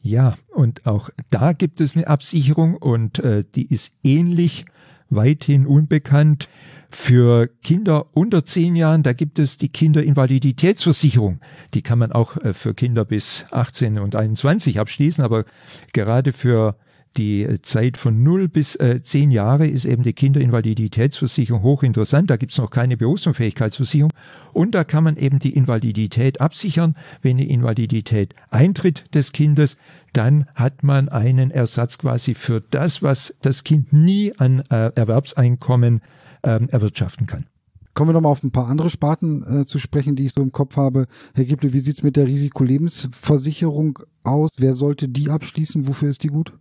[0.00, 4.64] Ja, und auch da gibt es eine Absicherung und äh, die ist ähnlich
[5.10, 6.48] weithin unbekannt.
[6.90, 11.40] Für Kinder unter zehn Jahren, da gibt es die Kinderinvaliditätsversicherung.
[11.74, 15.44] Die kann man auch äh, für Kinder bis 18 und 21 abschließen, aber
[15.92, 16.76] gerade für
[17.16, 22.30] die Zeit von 0 bis äh, 10 Jahre ist eben die Kinderinvaliditätsversicherung hochinteressant.
[22.30, 24.12] Da gibt es noch keine Berufsunfähigkeitsversicherung.
[24.52, 26.94] Und da kann man eben die Invalidität absichern.
[27.22, 29.76] Wenn die Invalidität eintritt des Kindes,
[30.12, 36.02] dann hat man einen Ersatz quasi für das, was das Kind nie an äh, Erwerbseinkommen
[36.42, 37.46] ähm, erwirtschaften kann.
[37.94, 40.52] Kommen wir nochmal auf ein paar andere Sparten äh, zu sprechen, die ich so im
[40.52, 41.06] Kopf habe.
[41.34, 44.50] Herr Gible, wie sieht's mit der Risikolebensversicherung aus?
[44.56, 45.88] Wer sollte die abschließen?
[45.88, 46.52] Wofür ist die gut?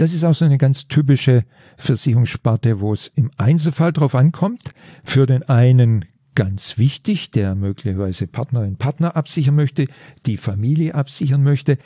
[0.00, 1.44] Das ist auch so eine ganz typische
[1.76, 4.70] Versicherungssparte, wo es im Einzelfall drauf ankommt.
[5.04, 9.86] Für den einen ganz wichtig, der möglicherweise Partnerin, Partner absichern möchte,
[10.26, 11.78] die Familie absichern möchte.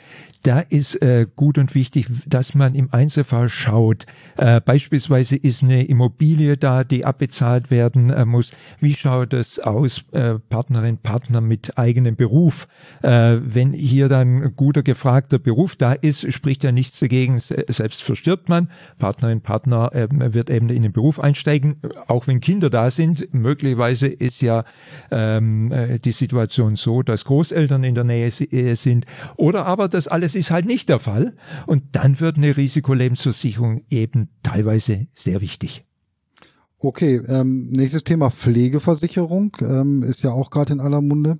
[0.43, 4.05] Da ist äh, gut und wichtig, dass man im Einzelfall schaut.
[4.37, 8.53] Äh, beispielsweise ist eine Immobilie da, die abbezahlt werden äh, muss.
[8.79, 12.67] Wie schaut es aus, äh, Partnerin, Partner mit eigenem Beruf?
[13.01, 18.47] Äh, wenn hier dann guter, gefragter Beruf da ist, spricht ja nichts dagegen, selbst verstirbt
[18.47, 18.69] man.
[18.99, 21.77] Partnerin, Partner äh, wird eben in den Beruf einsteigen,
[22.07, 23.33] auch wenn Kinder da sind.
[23.33, 24.63] Möglicherweise ist ja
[25.11, 29.05] ähm, äh, die Situation so, dass Großeltern in der Nähe äh, sind
[29.37, 34.29] oder aber das alles ist halt nicht der Fall und dann wird eine Risikolebensversicherung eben
[34.43, 35.85] teilweise sehr wichtig.
[36.79, 41.39] Okay, ähm, nächstes Thema Pflegeversicherung ähm, ist ja auch gerade in aller Munde.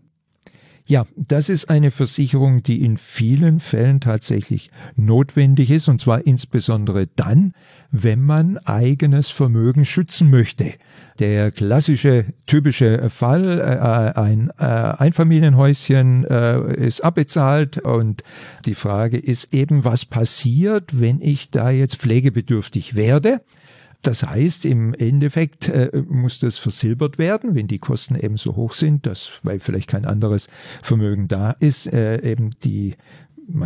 [0.87, 7.07] Ja, das ist eine Versicherung, die in vielen Fällen tatsächlich notwendig ist, und zwar insbesondere
[7.15, 7.53] dann,
[7.89, 10.73] wenn man eigenes Vermögen schützen möchte.
[11.17, 18.23] Der klassische, typische Fall, äh, ein äh, Einfamilienhäuschen äh, ist abbezahlt und
[18.65, 23.41] die Frage ist eben, was passiert, wenn ich da jetzt pflegebedürftig werde?
[24.05, 28.73] Das heißt, im Endeffekt äh, muss das versilbert werden, wenn die Kosten eben so hoch
[28.73, 30.47] sind, dass, weil vielleicht kein anderes
[30.83, 32.93] Vermögen da ist, äh, eben die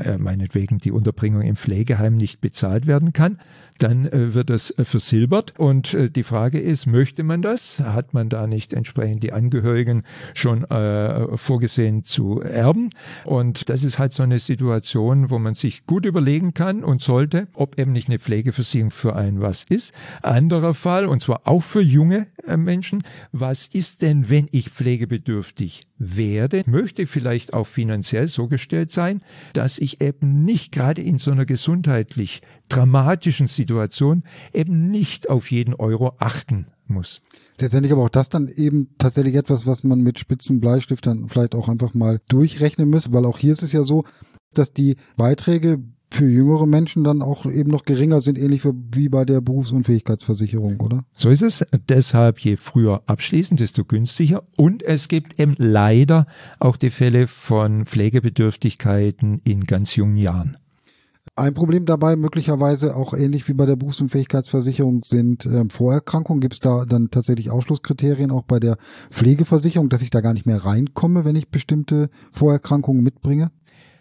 [0.01, 3.37] äh, meinetwegen die Unterbringung im Pflegeheim nicht bezahlt werden kann
[3.83, 5.53] dann äh, wird das äh, versilbert.
[5.57, 7.79] Und äh, die Frage ist, möchte man das?
[7.79, 12.89] Hat man da nicht entsprechend die Angehörigen schon äh, vorgesehen zu erben?
[13.25, 17.47] Und das ist halt so eine Situation, wo man sich gut überlegen kann und sollte,
[17.53, 19.93] ob eben nicht eine Pflegeversicherung für einen was ist.
[20.21, 25.81] Anderer Fall, und zwar auch für junge äh, Menschen, was ist denn, wenn ich pflegebedürftig
[25.97, 26.63] werde?
[26.65, 29.21] Möchte vielleicht auch finanziell so gestellt sein,
[29.53, 35.73] dass ich eben nicht gerade in so einer gesundheitlich dramatischen Situation eben nicht auf jeden
[35.73, 37.21] Euro achten muss.
[37.59, 41.67] Letztendlich aber auch das dann eben tatsächlich etwas, was man mit spitzen Bleistiftern vielleicht auch
[41.67, 44.05] einfach mal durchrechnen muss, weil auch hier ist es ja so,
[44.53, 45.79] dass die Beiträge
[46.11, 51.05] für jüngere Menschen dann auch eben noch geringer sind, ähnlich wie bei der Berufsunfähigkeitsversicherung, oder?
[51.13, 51.65] So ist es.
[51.87, 54.43] Deshalb je früher abschließen, desto günstiger.
[54.57, 56.25] Und es gibt eben leider
[56.59, 60.57] auch die Fälle von Pflegebedürftigkeiten in ganz jungen Jahren.
[61.39, 66.41] Ein Problem dabei, möglicherweise auch ähnlich wie bei der Berufsunfähigkeitsversicherung, sind ähm, Vorerkrankungen.
[66.41, 68.77] Gibt es da dann tatsächlich Ausschlusskriterien auch bei der
[69.09, 73.51] Pflegeversicherung, dass ich da gar nicht mehr reinkomme, wenn ich bestimmte Vorerkrankungen mitbringe?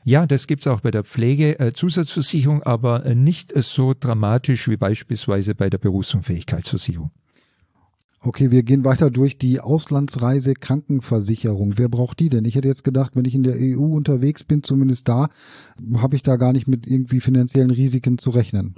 [0.03, 5.71] Ja, das gibt's auch bei der Pflegezusatzversicherung, aber äh, nicht so dramatisch wie beispielsweise bei
[5.71, 7.13] der Berufsunfähigkeitsversicherung.
[8.21, 11.79] Okay, wir gehen weiter durch die Auslandsreise Krankenversicherung.
[11.79, 12.45] Wer braucht die denn?
[12.45, 15.29] Ich hätte jetzt gedacht, wenn ich in der EU unterwegs bin, zumindest da,
[15.97, 18.75] habe ich da gar nicht mit irgendwie finanziellen Risiken zu rechnen.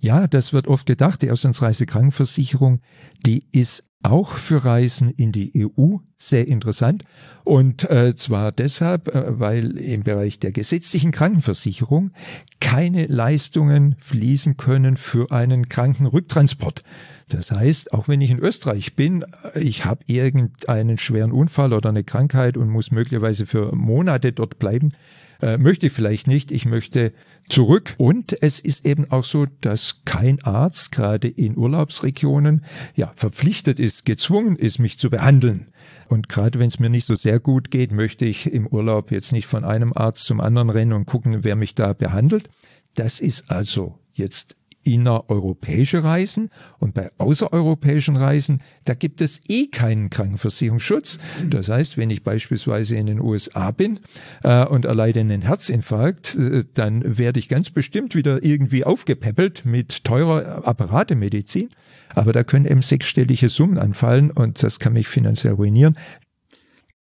[0.00, 1.20] Ja, das wird oft gedacht.
[1.20, 2.80] Die Auslandsreise Krankenversicherung,
[3.26, 7.02] die ist auch für Reisen in die EU sehr interessant.
[7.44, 12.12] Und äh, zwar deshalb, äh, weil im Bereich der gesetzlichen Krankenversicherung
[12.60, 16.84] keine Leistungen fließen können für einen Krankenrücktransport.
[17.28, 22.04] Das heißt, auch wenn ich in Österreich bin, ich habe irgendeinen schweren Unfall oder eine
[22.04, 24.92] Krankheit und muss möglicherweise für Monate dort bleiben,
[25.40, 27.12] äh, möchte ich vielleicht nicht, ich möchte
[27.48, 27.94] zurück.
[27.96, 32.64] Und es ist eben auch so, dass kein Arzt gerade in Urlaubsregionen
[32.96, 35.68] ja verpflichtet ist, gezwungen ist, mich zu behandeln.
[36.08, 39.32] Und gerade wenn es mir nicht so sehr gut geht, möchte ich im Urlaub jetzt
[39.32, 42.48] nicht von einem Arzt zum anderen rennen und gucken, wer mich da behandelt.
[42.94, 44.57] Das ist also jetzt
[44.94, 51.18] innereuropäische Reisen und bei außereuropäischen Reisen, da gibt es eh keinen Krankenversicherungsschutz.
[51.48, 54.00] Das heißt, wenn ich beispielsweise in den USA bin
[54.42, 60.04] äh, und erleide einen Herzinfarkt, äh, dann werde ich ganz bestimmt wieder irgendwie aufgepäppelt mit
[60.04, 61.70] teurer Apparatemedizin.
[62.14, 65.96] Aber da können eben sechsstellige Summen anfallen und das kann mich finanziell ruinieren.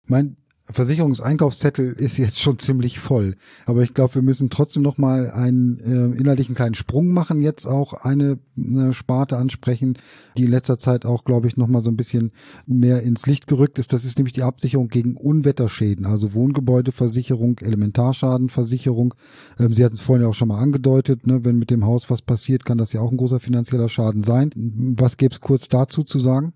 [0.07, 0.37] Mein
[0.71, 3.35] Versicherungseinkaufszettel ist jetzt schon ziemlich voll.
[3.67, 7.67] Aber ich glaube, wir müssen trotzdem noch mal einen äh, innerlichen kleinen Sprung machen, jetzt
[7.67, 9.99] auch eine, eine Sparte ansprechen,
[10.37, 12.31] die in letzter Zeit auch, glaube ich, noch mal so ein bisschen
[12.65, 13.93] mehr ins Licht gerückt ist.
[13.93, 19.15] Das ist nämlich die Absicherung gegen Unwetterschäden, also Wohngebäudeversicherung, Elementarschadenversicherung.
[19.59, 21.45] Ähm, Sie hatten es vorhin ja auch schon mal angedeutet, ne?
[21.45, 24.53] wenn mit dem Haus was passiert, kann das ja auch ein großer finanzieller Schaden sein.
[24.97, 26.53] Was gäbe es kurz dazu zu sagen?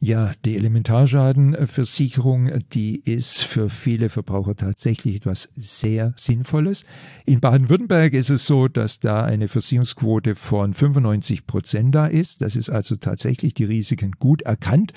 [0.00, 6.86] Ja, die Elementarschadenversicherung, die ist für viele Verbraucher tatsächlich etwas sehr Sinnvolles.
[7.26, 12.42] In Baden-Württemberg ist es so, dass da eine Versicherungsquote von 95 Prozent da ist.
[12.42, 14.92] Das ist also tatsächlich die Risiken gut erkannt.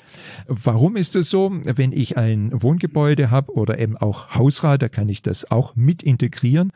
[0.46, 1.50] Warum ist das so?
[1.50, 6.04] Wenn ich ein Wohngebäude habe oder eben auch Hausrat, da kann ich das auch mit
[6.04, 6.70] integrieren.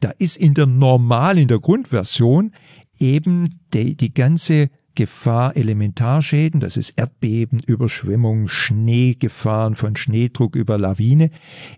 [0.00, 2.52] Da ist in der Normal, in der Grundversion
[2.98, 11.30] eben die, die ganze Gefahr Elementarschäden, das ist Erdbeben, Überschwemmung, Schneegefahren von Schneedruck über Lawine,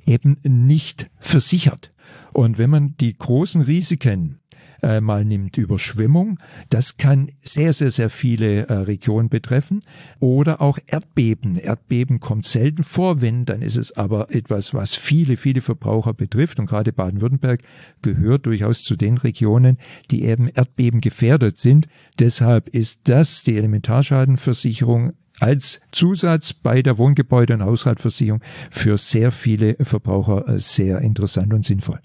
[0.07, 1.93] eben nicht versichert.
[2.33, 4.39] Und wenn man die großen Risiken
[4.83, 6.39] äh, mal nimmt, Überschwemmung.
[6.69, 9.81] Das kann sehr, sehr, sehr viele äh, Regionen betreffen.
[10.21, 11.57] Oder auch Erdbeben.
[11.57, 16.59] Erdbeben kommt selten vor, wenn, dann ist es aber etwas, was viele, viele Verbraucher betrifft.
[16.59, 17.63] Und gerade Baden-Württemberg
[18.03, 19.79] gehört durchaus zu den Regionen,
[20.11, 21.89] die eben Erdbeben gefährdet sind.
[22.19, 29.77] Deshalb ist das die Elementarschadenversicherung als Zusatz bei der Wohngebäude- und Haushaltsversicherung für sehr viele
[29.81, 32.01] Verbraucher äh, sehr interessant und sinnvoll.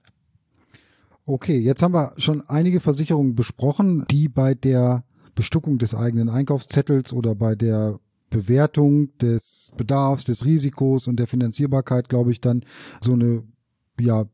[1.25, 5.05] Okay, jetzt haben wir schon einige Versicherungen besprochen, die bei der
[5.35, 12.09] Bestückung des eigenen Einkaufszettels oder bei der Bewertung des Bedarfs, des Risikos und der Finanzierbarkeit,
[12.09, 12.65] glaube ich, dann
[12.99, 13.43] so eine
[13.99, 14.25] ja,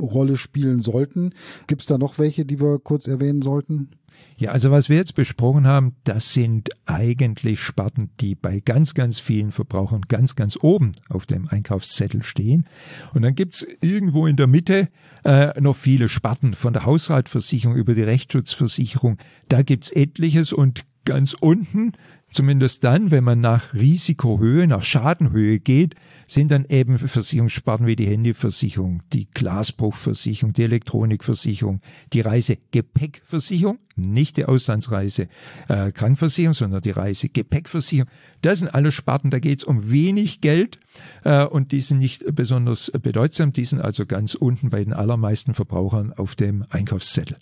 [0.00, 1.32] Rolle spielen sollten.
[1.66, 3.90] Gibt es da noch welche, die wir kurz erwähnen sollten?
[4.36, 9.18] Ja, also was wir jetzt besprochen haben, das sind eigentlich Sparten, die bei ganz, ganz
[9.18, 12.66] vielen Verbrauchern ganz, ganz oben auf dem Einkaufszettel stehen.
[13.12, 14.88] Und dann gibt's irgendwo in der Mitte
[15.24, 19.18] äh, noch viele Sparten, von der Haushaltsversicherung über die Rechtsschutzversicherung.
[19.48, 21.92] Da gibt's etliches und ganz unten
[22.34, 25.94] Zumindest dann, wenn man nach Risikohöhe, nach Schadenhöhe geht,
[26.26, 31.80] sind dann eben Versicherungssparten wie die Handyversicherung, die Glasbruchversicherung, die Elektronikversicherung,
[32.12, 35.28] die Reisegepäckversicherung, nicht die Auslandsreise
[35.68, 38.10] äh, Krankversicherung, sondern die Reisegepäckversicherung.
[38.42, 40.80] Das sind alle Sparten, da geht es um wenig Geld
[41.22, 45.54] äh, und die sind nicht besonders bedeutsam, die sind also ganz unten bei den allermeisten
[45.54, 47.36] Verbrauchern auf dem Einkaufszettel.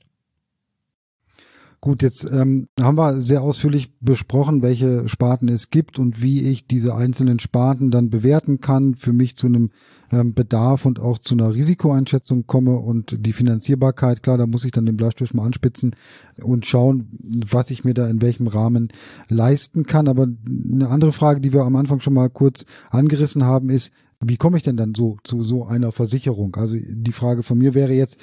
[1.85, 6.69] Gut, jetzt ähm, haben wir sehr ausführlich besprochen, welche Sparten es gibt und wie ich
[6.69, 9.71] diese einzelnen Sparten dann bewerten kann, für mich zu einem
[10.13, 14.71] ähm, Bedarf und auch zu einer Risikoeinschätzung komme und die Finanzierbarkeit, klar, da muss ich
[14.71, 15.97] dann den Bleistift mal anspitzen
[16.41, 17.19] und schauen,
[17.51, 18.93] was ich mir da in welchem Rahmen
[19.29, 20.07] leisten kann.
[20.07, 23.91] Aber eine andere Frage, die wir am Anfang schon mal kurz angerissen haben, ist,
[24.21, 26.55] wie komme ich denn dann so zu so einer Versicherung?
[26.55, 28.19] Also die Frage von mir wäre jetzt,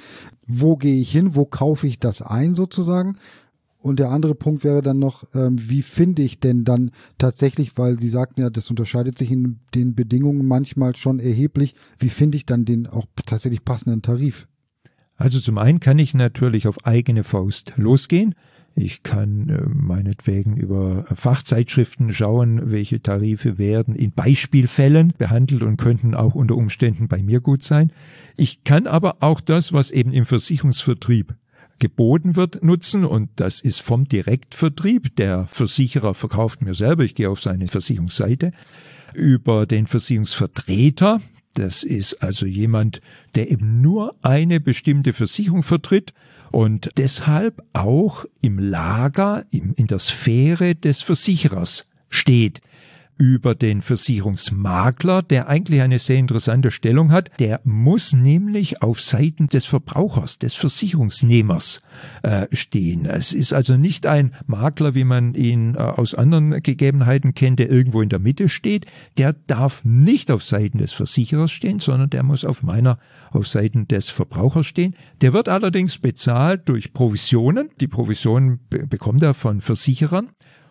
[0.48, 3.18] wo gehe ich hin, wo kaufe ich das ein sozusagen?
[3.82, 7.98] Und der andere Punkt wäre dann noch, ähm, wie finde ich denn dann tatsächlich, weil
[7.98, 12.46] Sie sagten ja, das unterscheidet sich in den Bedingungen manchmal schon erheblich, wie finde ich
[12.46, 14.48] dann den auch tatsächlich passenden Tarif?
[15.16, 18.36] Also zum einen kann ich natürlich auf eigene Faust losgehen.
[18.76, 26.16] Ich kann äh, meinetwegen über Fachzeitschriften schauen, welche Tarife werden in Beispielfällen behandelt und könnten
[26.16, 27.92] auch unter Umständen bei mir gut sein.
[28.38, 31.36] Ich kann aber auch das, was eben im Versicherungsvertrieb
[31.80, 35.16] geboten wird, nutzen und das ist vom Direktvertrieb.
[35.16, 38.52] Der Versicherer verkauft mir selber, ich gehe auf seine Versicherungsseite,
[39.14, 41.22] über den Versicherungsvertreter.
[41.54, 43.02] Das ist also jemand,
[43.36, 46.14] der eben nur eine bestimmte Versicherung vertritt
[46.52, 52.62] und deshalb auch im Lager, in der Sphäre des Versicherers steht
[53.20, 57.30] über den Versicherungsmakler, der eigentlich eine sehr interessante Stellung hat.
[57.38, 61.82] Der muss nämlich auf Seiten des Verbrauchers, des Versicherungsnehmers
[62.24, 63.06] äh, stehen.
[63.06, 67.70] Es ist also nicht ein Makler, wie man ihn äh, aus anderen Gegebenheiten kennt, der
[67.70, 68.86] irgendwo in der Mitte steht.
[69.18, 73.00] Der darf nicht auf Seiten des Versicherers stehen, sondern der muss auf meiner,
[73.32, 74.96] auf Seiten des Verbrauchers stehen.
[75.20, 77.70] Der wird allerdings bezahlt durch Provisionen.
[77.82, 80.30] Die Provisionen bekommt er von Versicherern.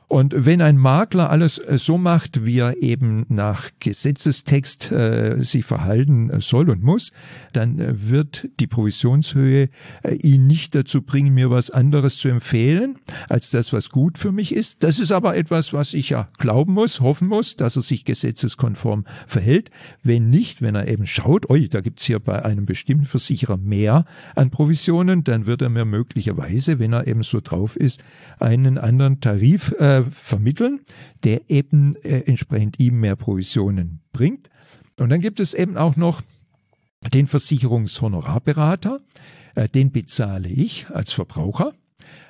[0.08, 5.66] Und wenn ein Makler alles äh, so macht, wie er eben nach Gesetzestext äh, sich
[5.66, 7.12] verhalten äh, soll und muss,
[7.52, 9.68] dann äh, wird die Provisionshöhe
[10.02, 12.96] äh, ihn nicht dazu bringen, mir was anderes zu empfehlen,
[13.28, 14.82] als das, was gut für mich ist.
[14.82, 19.04] Das ist aber etwas, was ich ja glauben muss, hoffen muss, dass er sich gesetzeskonform
[19.26, 19.70] verhält.
[20.02, 24.06] Wenn nicht, wenn er eben schaut, oi, da gibt's hier bei einem bestimmten Versicherer mehr
[24.34, 28.02] an Provisionen, dann wird er mir möglicherweise, wenn er eben so drauf ist,
[28.38, 30.80] einen anderen Tarif äh, vermitteln,
[31.24, 34.50] der eben äh, entsprechend ihm mehr Provisionen bringt.
[34.98, 36.22] Und dann gibt es eben auch noch
[37.12, 39.00] den Versicherungshonorarberater,
[39.54, 41.72] äh, den bezahle ich als Verbraucher.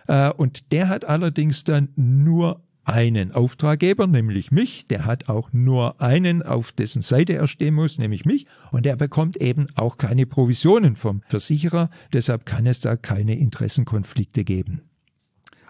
[0.07, 6.01] Äh, und der hat allerdings dann nur einen Auftraggeber, nämlich mich, der hat auch nur
[6.01, 10.25] einen, auf dessen Seite er stehen muss, nämlich mich, und der bekommt eben auch keine
[10.25, 14.88] Provisionen vom Versicherer, deshalb kann es da keine Interessenkonflikte geben.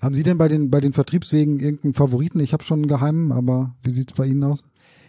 [0.00, 2.40] Haben Sie denn bei den, bei den Vertriebswegen irgendeinen Favoriten?
[2.40, 4.62] Ich habe schon einen geheimen, aber wie sieht's bei Ihnen aus?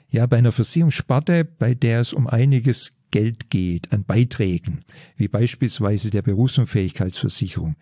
[0.10, 4.80] Ja, bei einer Versicherungssparte, bei der es um einiges Geld geht an Beiträgen,
[5.18, 7.76] wie beispielsweise der Berufsunfähigkeitsversicherung.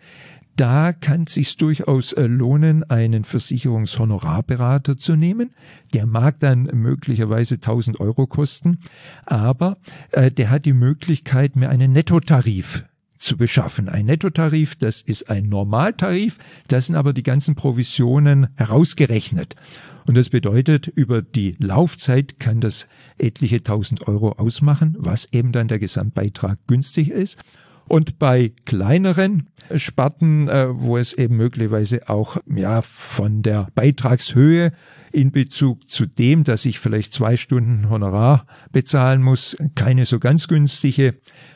[0.56, 5.54] Da kann es sich durchaus äh, lohnen, einen Versicherungshonorarberater zu nehmen.
[5.94, 8.78] Der mag dann möglicherweise 1000 Euro kosten,
[9.24, 9.78] aber
[10.10, 12.84] äh, der hat die Möglichkeit, mir einen Nettotarif
[13.18, 13.88] zu beschaffen.
[13.88, 19.56] Ein Nettotarif, das ist ein Normaltarif, das sind aber die ganzen Provisionen herausgerechnet.
[20.06, 25.68] Und das bedeutet, über die Laufzeit kann das etliche tausend Euro ausmachen, was eben dann
[25.68, 27.36] der Gesamtbeitrag günstig ist.
[27.88, 34.72] Und bei kleineren Sparten, äh, wo es eben möglicherweise auch ja von der Beitragshöhe
[35.12, 40.48] in Bezug zu dem, dass ich vielleicht zwei Stunden Honorar bezahlen muss, keine so ganz
[40.48, 41.14] günstige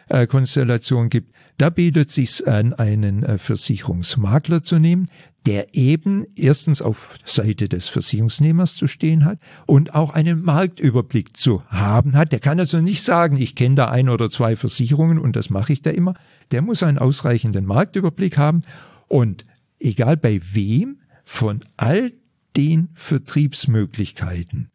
[0.09, 5.09] äh, Konstellation gibt, da bietet sich an, einen äh, Versicherungsmakler zu nehmen,
[5.47, 11.63] der eben erstens auf Seite des Versicherungsnehmers zu stehen hat und auch einen Marktüberblick zu
[11.69, 12.33] haben hat.
[12.33, 15.73] Der kann also nicht sagen, ich kenne da ein oder zwei Versicherungen und das mache
[15.73, 16.15] ich da immer.
[16.53, 18.63] Der muss einen ausreichenden Marktüberblick haben
[19.09, 19.45] und
[19.81, 22.13] egal bei wem von all
[22.57, 24.71] den Vertriebsmöglichkeiten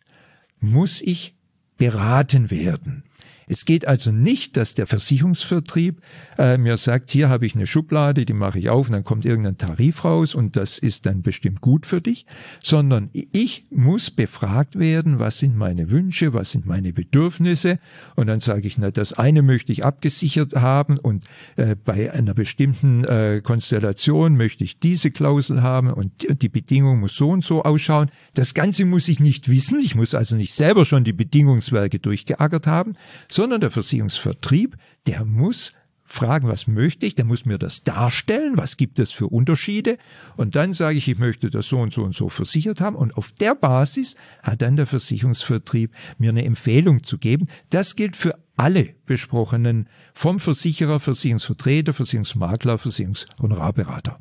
[0.59, 1.35] muss ich
[1.77, 3.03] beraten werden.
[3.49, 6.01] Es geht also nicht, dass der Versicherungsvertrieb
[6.37, 9.23] äh, mir sagt, hier habe ich eine Schublade, die mache ich auf und dann kommt
[9.23, 12.25] irgendein Tarif raus und das ist dann bestimmt gut für dich,
[12.61, 17.79] sondern ich muss befragt werden, was sind meine Wünsche, was sind meine Bedürfnisse
[18.15, 21.23] und dann sage ich, na, das eine möchte ich abgesichert haben und
[21.55, 27.15] äh, bei einer bestimmten äh, Konstellation möchte ich diese Klausel haben und die Bedingung muss
[27.15, 28.11] so und so ausschauen.
[28.33, 32.67] Das Ganze muss ich nicht wissen, ich muss also nicht selber schon die Bedingungswerke durchgeackert
[32.67, 32.95] haben,
[33.37, 35.73] sondern der Versicherungsvertrieb, der muss
[36.03, 39.99] fragen, was möchte ich, der muss mir das darstellen, was gibt es für Unterschiede.
[40.37, 42.95] Und dann sage ich, ich möchte das so und so und so versichert haben.
[42.95, 47.47] Und auf der Basis hat dann der Versicherungsvertrieb mir eine Empfehlung zu geben.
[47.69, 54.19] Das gilt für alle besprochenen vom Versicherer, Versicherungsvertreter, Versicherungsmakler, Versicherungshonorarberater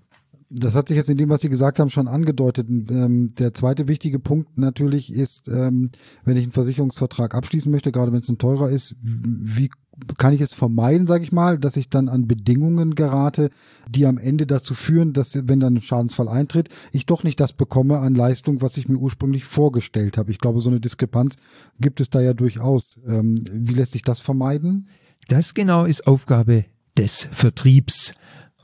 [0.48, 2.68] das hat sich jetzt in dem, was Sie gesagt haben, schon angedeutet.
[2.68, 5.90] Ähm, der zweite wichtige Punkt natürlich ist, ähm,
[6.24, 9.70] wenn ich einen Versicherungsvertrag abschließen möchte, gerade wenn es ein teurer ist, wie
[10.18, 13.50] kann ich es vermeiden, sage ich mal, dass ich dann an Bedingungen gerate,
[13.88, 17.54] die am Ende dazu führen, dass, wenn dann ein Schadensfall eintritt, ich doch nicht das
[17.54, 20.30] bekomme an Leistung, was ich mir ursprünglich vorgestellt habe.
[20.30, 21.36] Ich glaube, so eine Diskrepanz
[21.80, 23.00] gibt es da ja durchaus.
[23.06, 24.88] Ähm, wie lässt sich das vermeiden?
[25.28, 26.66] Das genau ist Aufgabe
[26.96, 28.14] des Vertriebs.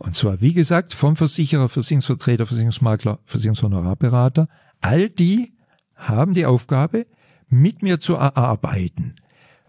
[0.02, 4.48] Und zwar, wie gesagt, vom Versicherer, Versicherungsvertreter, Versicherungsmakler, Versicherungshonorarberater.
[4.80, 5.52] All die
[5.94, 7.06] haben die Aufgabe,
[7.48, 9.14] mit mir zu erarbeiten,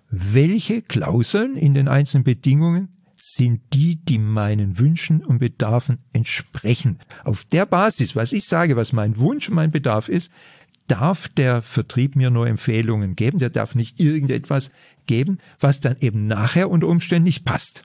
[0.09, 6.97] welche Klauseln in den einzelnen Bedingungen sind die, die meinen Wünschen und Bedarfen entsprechen.
[7.23, 10.31] Auf der Basis, was ich sage, was mein Wunsch und mein Bedarf ist,
[10.87, 13.37] darf der Vertrieb mir nur Empfehlungen geben.
[13.37, 14.71] Der darf nicht irgendetwas
[15.05, 17.83] geben, was dann eben nachher unter Umständen nicht passt.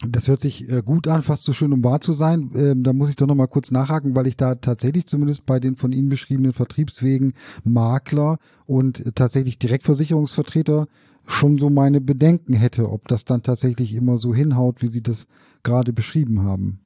[0.00, 2.50] Das hört sich äh, gut an, fast so schön, um wahr zu sein.
[2.54, 5.58] Ähm, da muss ich doch noch mal kurz nachhaken, weil ich da tatsächlich zumindest bei
[5.58, 7.32] den von Ihnen beschriebenen Vertriebswegen
[7.64, 10.86] Makler und tatsächlich Direktversicherungsvertreter
[11.26, 15.28] schon so meine Bedenken hätte, ob das dann tatsächlich immer so hinhaut, wie Sie das
[15.62, 16.80] gerade beschrieben haben.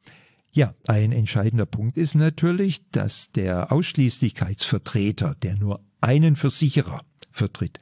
[0.52, 7.78] Ja, ein entscheidender Punkt ist natürlich, dass der Ausschließlichkeitsvertreter, der nur einen Versicherer vertritt,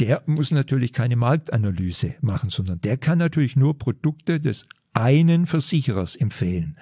[0.00, 6.16] der muss natürlich keine Marktanalyse machen, sondern der kann natürlich nur Produkte des einen Versicherers
[6.16, 6.76] empfehlen.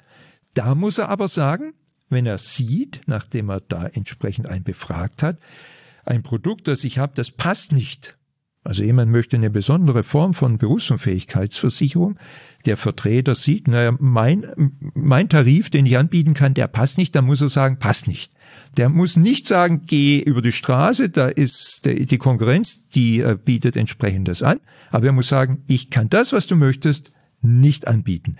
[0.55, 1.75] Da muss er aber sagen,
[2.09, 5.39] wenn er sieht, nachdem er da entsprechend einen befragt hat,
[6.05, 8.17] ein Produkt, das ich habe, das passt nicht
[8.65, 12.17] also jemand möchte eine besondere Form von Berufsunfähigkeitsversicherung.
[12.65, 17.25] Der Vertreter sieht, naja, mein, mein Tarif, den ich anbieten kann, der passt nicht, dann
[17.25, 18.33] muss er sagen, passt nicht.
[18.77, 23.77] Der muss nicht sagen, geh über die Straße, da ist die Konkurrenz, die äh, bietet
[23.77, 24.61] entsprechendes an.
[24.91, 28.37] Aber er muss sagen, ich kann das, was du möchtest, nicht anbieten.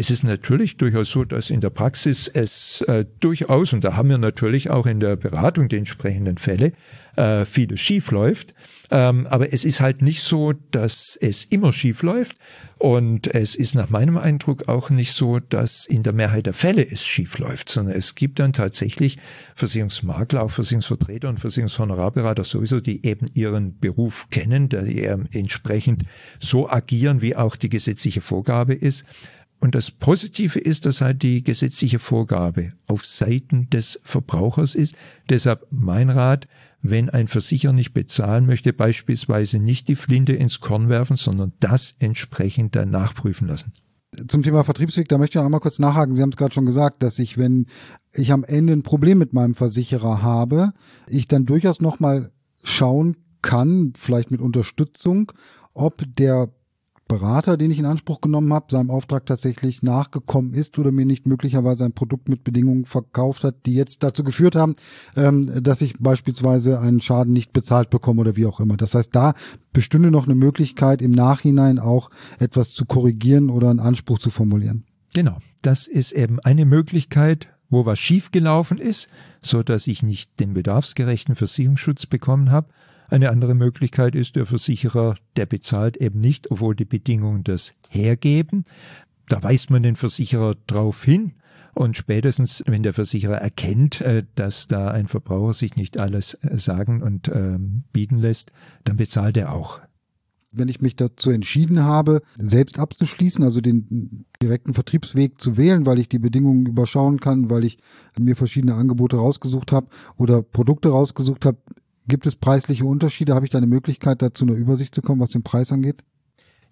[0.00, 4.08] Es ist natürlich durchaus so, dass in der Praxis es äh, durchaus, und da haben
[4.08, 6.72] wir natürlich auch in der Beratung die entsprechenden Fälle,
[7.16, 8.54] äh, vieles schief läuft.
[8.90, 12.36] Ähm, aber es ist halt nicht so, dass es immer schief läuft.
[12.78, 16.82] Und es ist nach meinem Eindruck auch nicht so, dass in der Mehrheit der Fälle
[16.90, 19.18] es schief läuft, sondern es gibt dann tatsächlich
[19.54, 26.04] Versicherungsmakler, auch Versicherungsvertreter und Versicherungshonorarberater sowieso, die eben ihren Beruf kennen, die entsprechend
[26.38, 29.04] so agieren, wie auch die gesetzliche Vorgabe ist.
[29.60, 34.96] Und das Positive ist, dass halt die gesetzliche Vorgabe auf Seiten des Verbrauchers ist.
[35.28, 36.48] Deshalb mein Rat,
[36.80, 41.94] wenn ein Versicherer nicht bezahlen möchte, beispielsweise nicht die Flinte ins Korn werfen, sondern das
[41.98, 43.72] entsprechend dann nachprüfen lassen.
[44.28, 46.14] Zum Thema Vertriebsweg, da möchte ich einmal kurz nachhaken.
[46.14, 47.66] Sie haben es gerade schon gesagt, dass ich, wenn
[48.12, 50.72] ich am Ende ein Problem mit meinem Versicherer habe,
[51.06, 52.32] ich dann durchaus nochmal
[52.64, 55.32] schauen kann, vielleicht mit Unterstützung,
[55.74, 56.48] ob der
[57.10, 61.26] Berater, den ich in Anspruch genommen habe, seinem Auftrag tatsächlich nachgekommen ist oder mir nicht
[61.26, 64.74] möglicherweise ein Produkt mit Bedingungen verkauft hat, die jetzt dazu geführt haben,
[65.16, 68.76] ähm, dass ich beispielsweise einen Schaden nicht bezahlt bekomme oder wie auch immer.
[68.76, 69.34] Das heißt, da
[69.72, 74.84] bestünde noch eine Möglichkeit, im Nachhinein auch etwas zu korrigieren oder einen Anspruch zu formulieren.
[75.12, 79.08] Genau, das ist eben eine Möglichkeit, wo was schiefgelaufen ist,
[79.40, 82.68] so dass ich nicht den bedarfsgerechten Versicherungsschutz bekommen habe.
[83.10, 88.64] Eine andere Möglichkeit ist, der Versicherer, der bezahlt eben nicht, obwohl die Bedingungen das hergeben.
[89.28, 91.34] Da weist man den Versicherer drauf hin.
[91.74, 96.56] Und spätestens, wenn der Versicherer erkennt, äh, dass da ein Verbraucher sich nicht alles äh,
[96.58, 98.52] sagen und ähm, bieten lässt,
[98.84, 99.80] dann bezahlt er auch
[100.52, 105.98] wenn ich mich dazu entschieden habe, selbst abzuschließen, also den direkten Vertriebsweg zu wählen, weil
[105.98, 107.78] ich die Bedingungen überschauen kann, weil ich
[108.18, 111.58] mir verschiedene Angebote rausgesucht habe oder Produkte rausgesucht habe,
[112.10, 113.34] gibt es preisliche Unterschiede?
[113.34, 116.02] Habe ich da eine Möglichkeit, dazu eine Übersicht zu kommen, was den Preis angeht?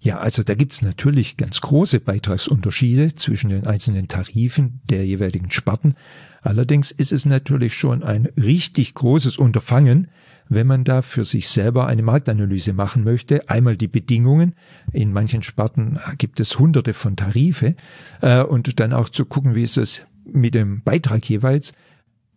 [0.01, 5.95] Ja, also da gibt's natürlich ganz große Beitragsunterschiede zwischen den einzelnen Tarifen der jeweiligen Sparten.
[6.41, 10.09] Allerdings ist es natürlich schon ein richtig großes Unterfangen,
[10.49, 13.51] wenn man da für sich selber eine Marktanalyse machen möchte.
[13.51, 14.55] Einmal die Bedingungen.
[14.93, 17.75] In manchen Sparten gibt es hunderte von Tarife.
[18.21, 21.73] Äh, und dann auch zu gucken, wie ist es mit dem Beitrag jeweils.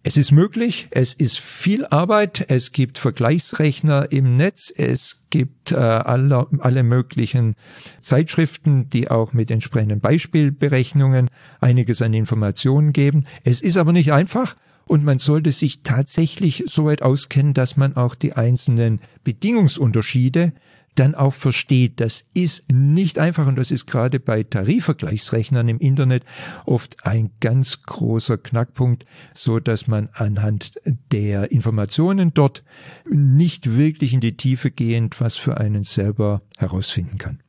[0.04, 5.76] Es ist möglich, es ist viel Arbeit, es gibt Vergleichsrechner im Netz, es gibt äh,
[5.76, 7.54] alle, alle möglichen
[8.02, 11.30] Zeitschriften, die auch mit entsprechenden Beispielberechnungen
[11.60, 13.26] einiges an Informationen geben.
[13.43, 17.95] Es ist aber nicht einfach und man sollte sich tatsächlich so weit auskennen, dass man
[17.95, 20.54] auch die einzelnen Bedingungsunterschiede
[20.95, 21.99] dann auch versteht.
[21.99, 26.23] Das ist nicht einfach und das ist gerade bei Tarifvergleichsrechnern im Internet
[26.65, 30.73] oft ein ganz großer Knackpunkt, so dass man anhand
[31.11, 32.63] der Informationen dort
[33.09, 37.41] nicht wirklich in die Tiefe gehend was für einen selber herausfinden kann.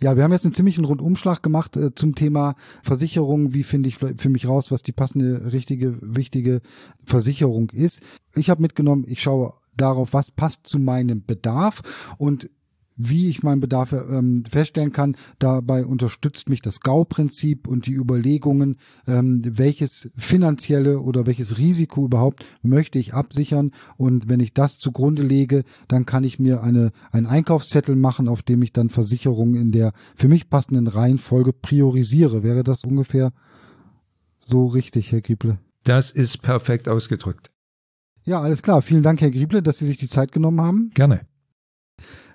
[0.00, 3.54] Ja, wir haben jetzt einen ziemlichen Rundumschlag gemacht äh, zum Thema Versicherung.
[3.54, 6.60] Wie finde ich für mich raus, was die passende, richtige, wichtige
[7.04, 8.02] Versicherung ist?
[8.34, 11.82] Ich habe mitgenommen, ich schaue darauf, was passt zu meinem Bedarf
[12.18, 12.48] und
[12.96, 15.16] wie ich meinen Bedarf ähm, feststellen kann.
[15.38, 22.44] Dabei unterstützt mich das GAU-Prinzip und die Überlegungen, ähm, welches finanzielle oder welches Risiko überhaupt
[22.62, 23.72] möchte ich absichern.
[23.96, 28.42] Und wenn ich das zugrunde lege, dann kann ich mir eine, einen Einkaufszettel machen, auf
[28.42, 32.42] dem ich dann Versicherungen in der für mich passenden Reihenfolge priorisiere.
[32.42, 33.32] Wäre das ungefähr
[34.40, 35.58] so richtig, Herr Grieble?
[35.82, 37.50] Das ist perfekt ausgedrückt.
[38.24, 38.80] Ja, alles klar.
[38.82, 40.90] Vielen Dank, Herr Grieble, dass Sie sich die Zeit genommen haben.
[40.94, 41.20] Gerne.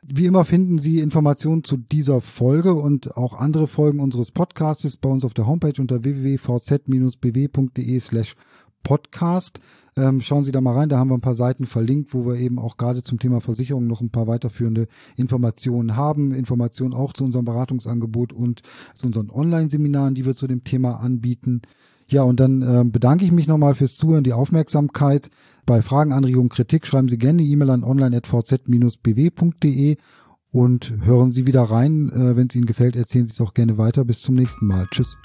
[0.02, 5.10] Wie immer finden Sie Informationen zu dieser Folge und auch andere Folgen unseres Podcasts bei
[5.10, 8.36] uns auf der Homepage unter www.vz-bw.de slash
[8.84, 9.60] podcast.
[9.98, 12.36] Ähm, schauen Sie da mal rein, da haben wir ein paar Seiten verlinkt, wo wir
[12.36, 14.88] eben auch gerade zum Thema Versicherung noch ein paar weiterführende
[15.18, 16.34] Informationen haben.
[16.34, 18.62] Informationen auch zu unserem Beratungsangebot und
[18.94, 21.64] zu unseren Online-Seminaren, die wir zu dem Thema anbieten.
[22.08, 25.30] Ja, und dann äh, bedanke ich mich nochmal fürs Zuhören, die Aufmerksamkeit.
[25.70, 29.98] Bei Fragen, Anregungen, Kritik schreiben Sie gerne E-Mail an online.vz-bw.de
[30.50, 32.10] und hören Sie wieder rein.
[32.10, 34.04] Äh, wenn es Ihnen gefällt, erzählen Sie es auch gerne weiter.
[34.04, 34.88] Bis zum nächsten Mal.
[34.90, 35.16] Tschüss.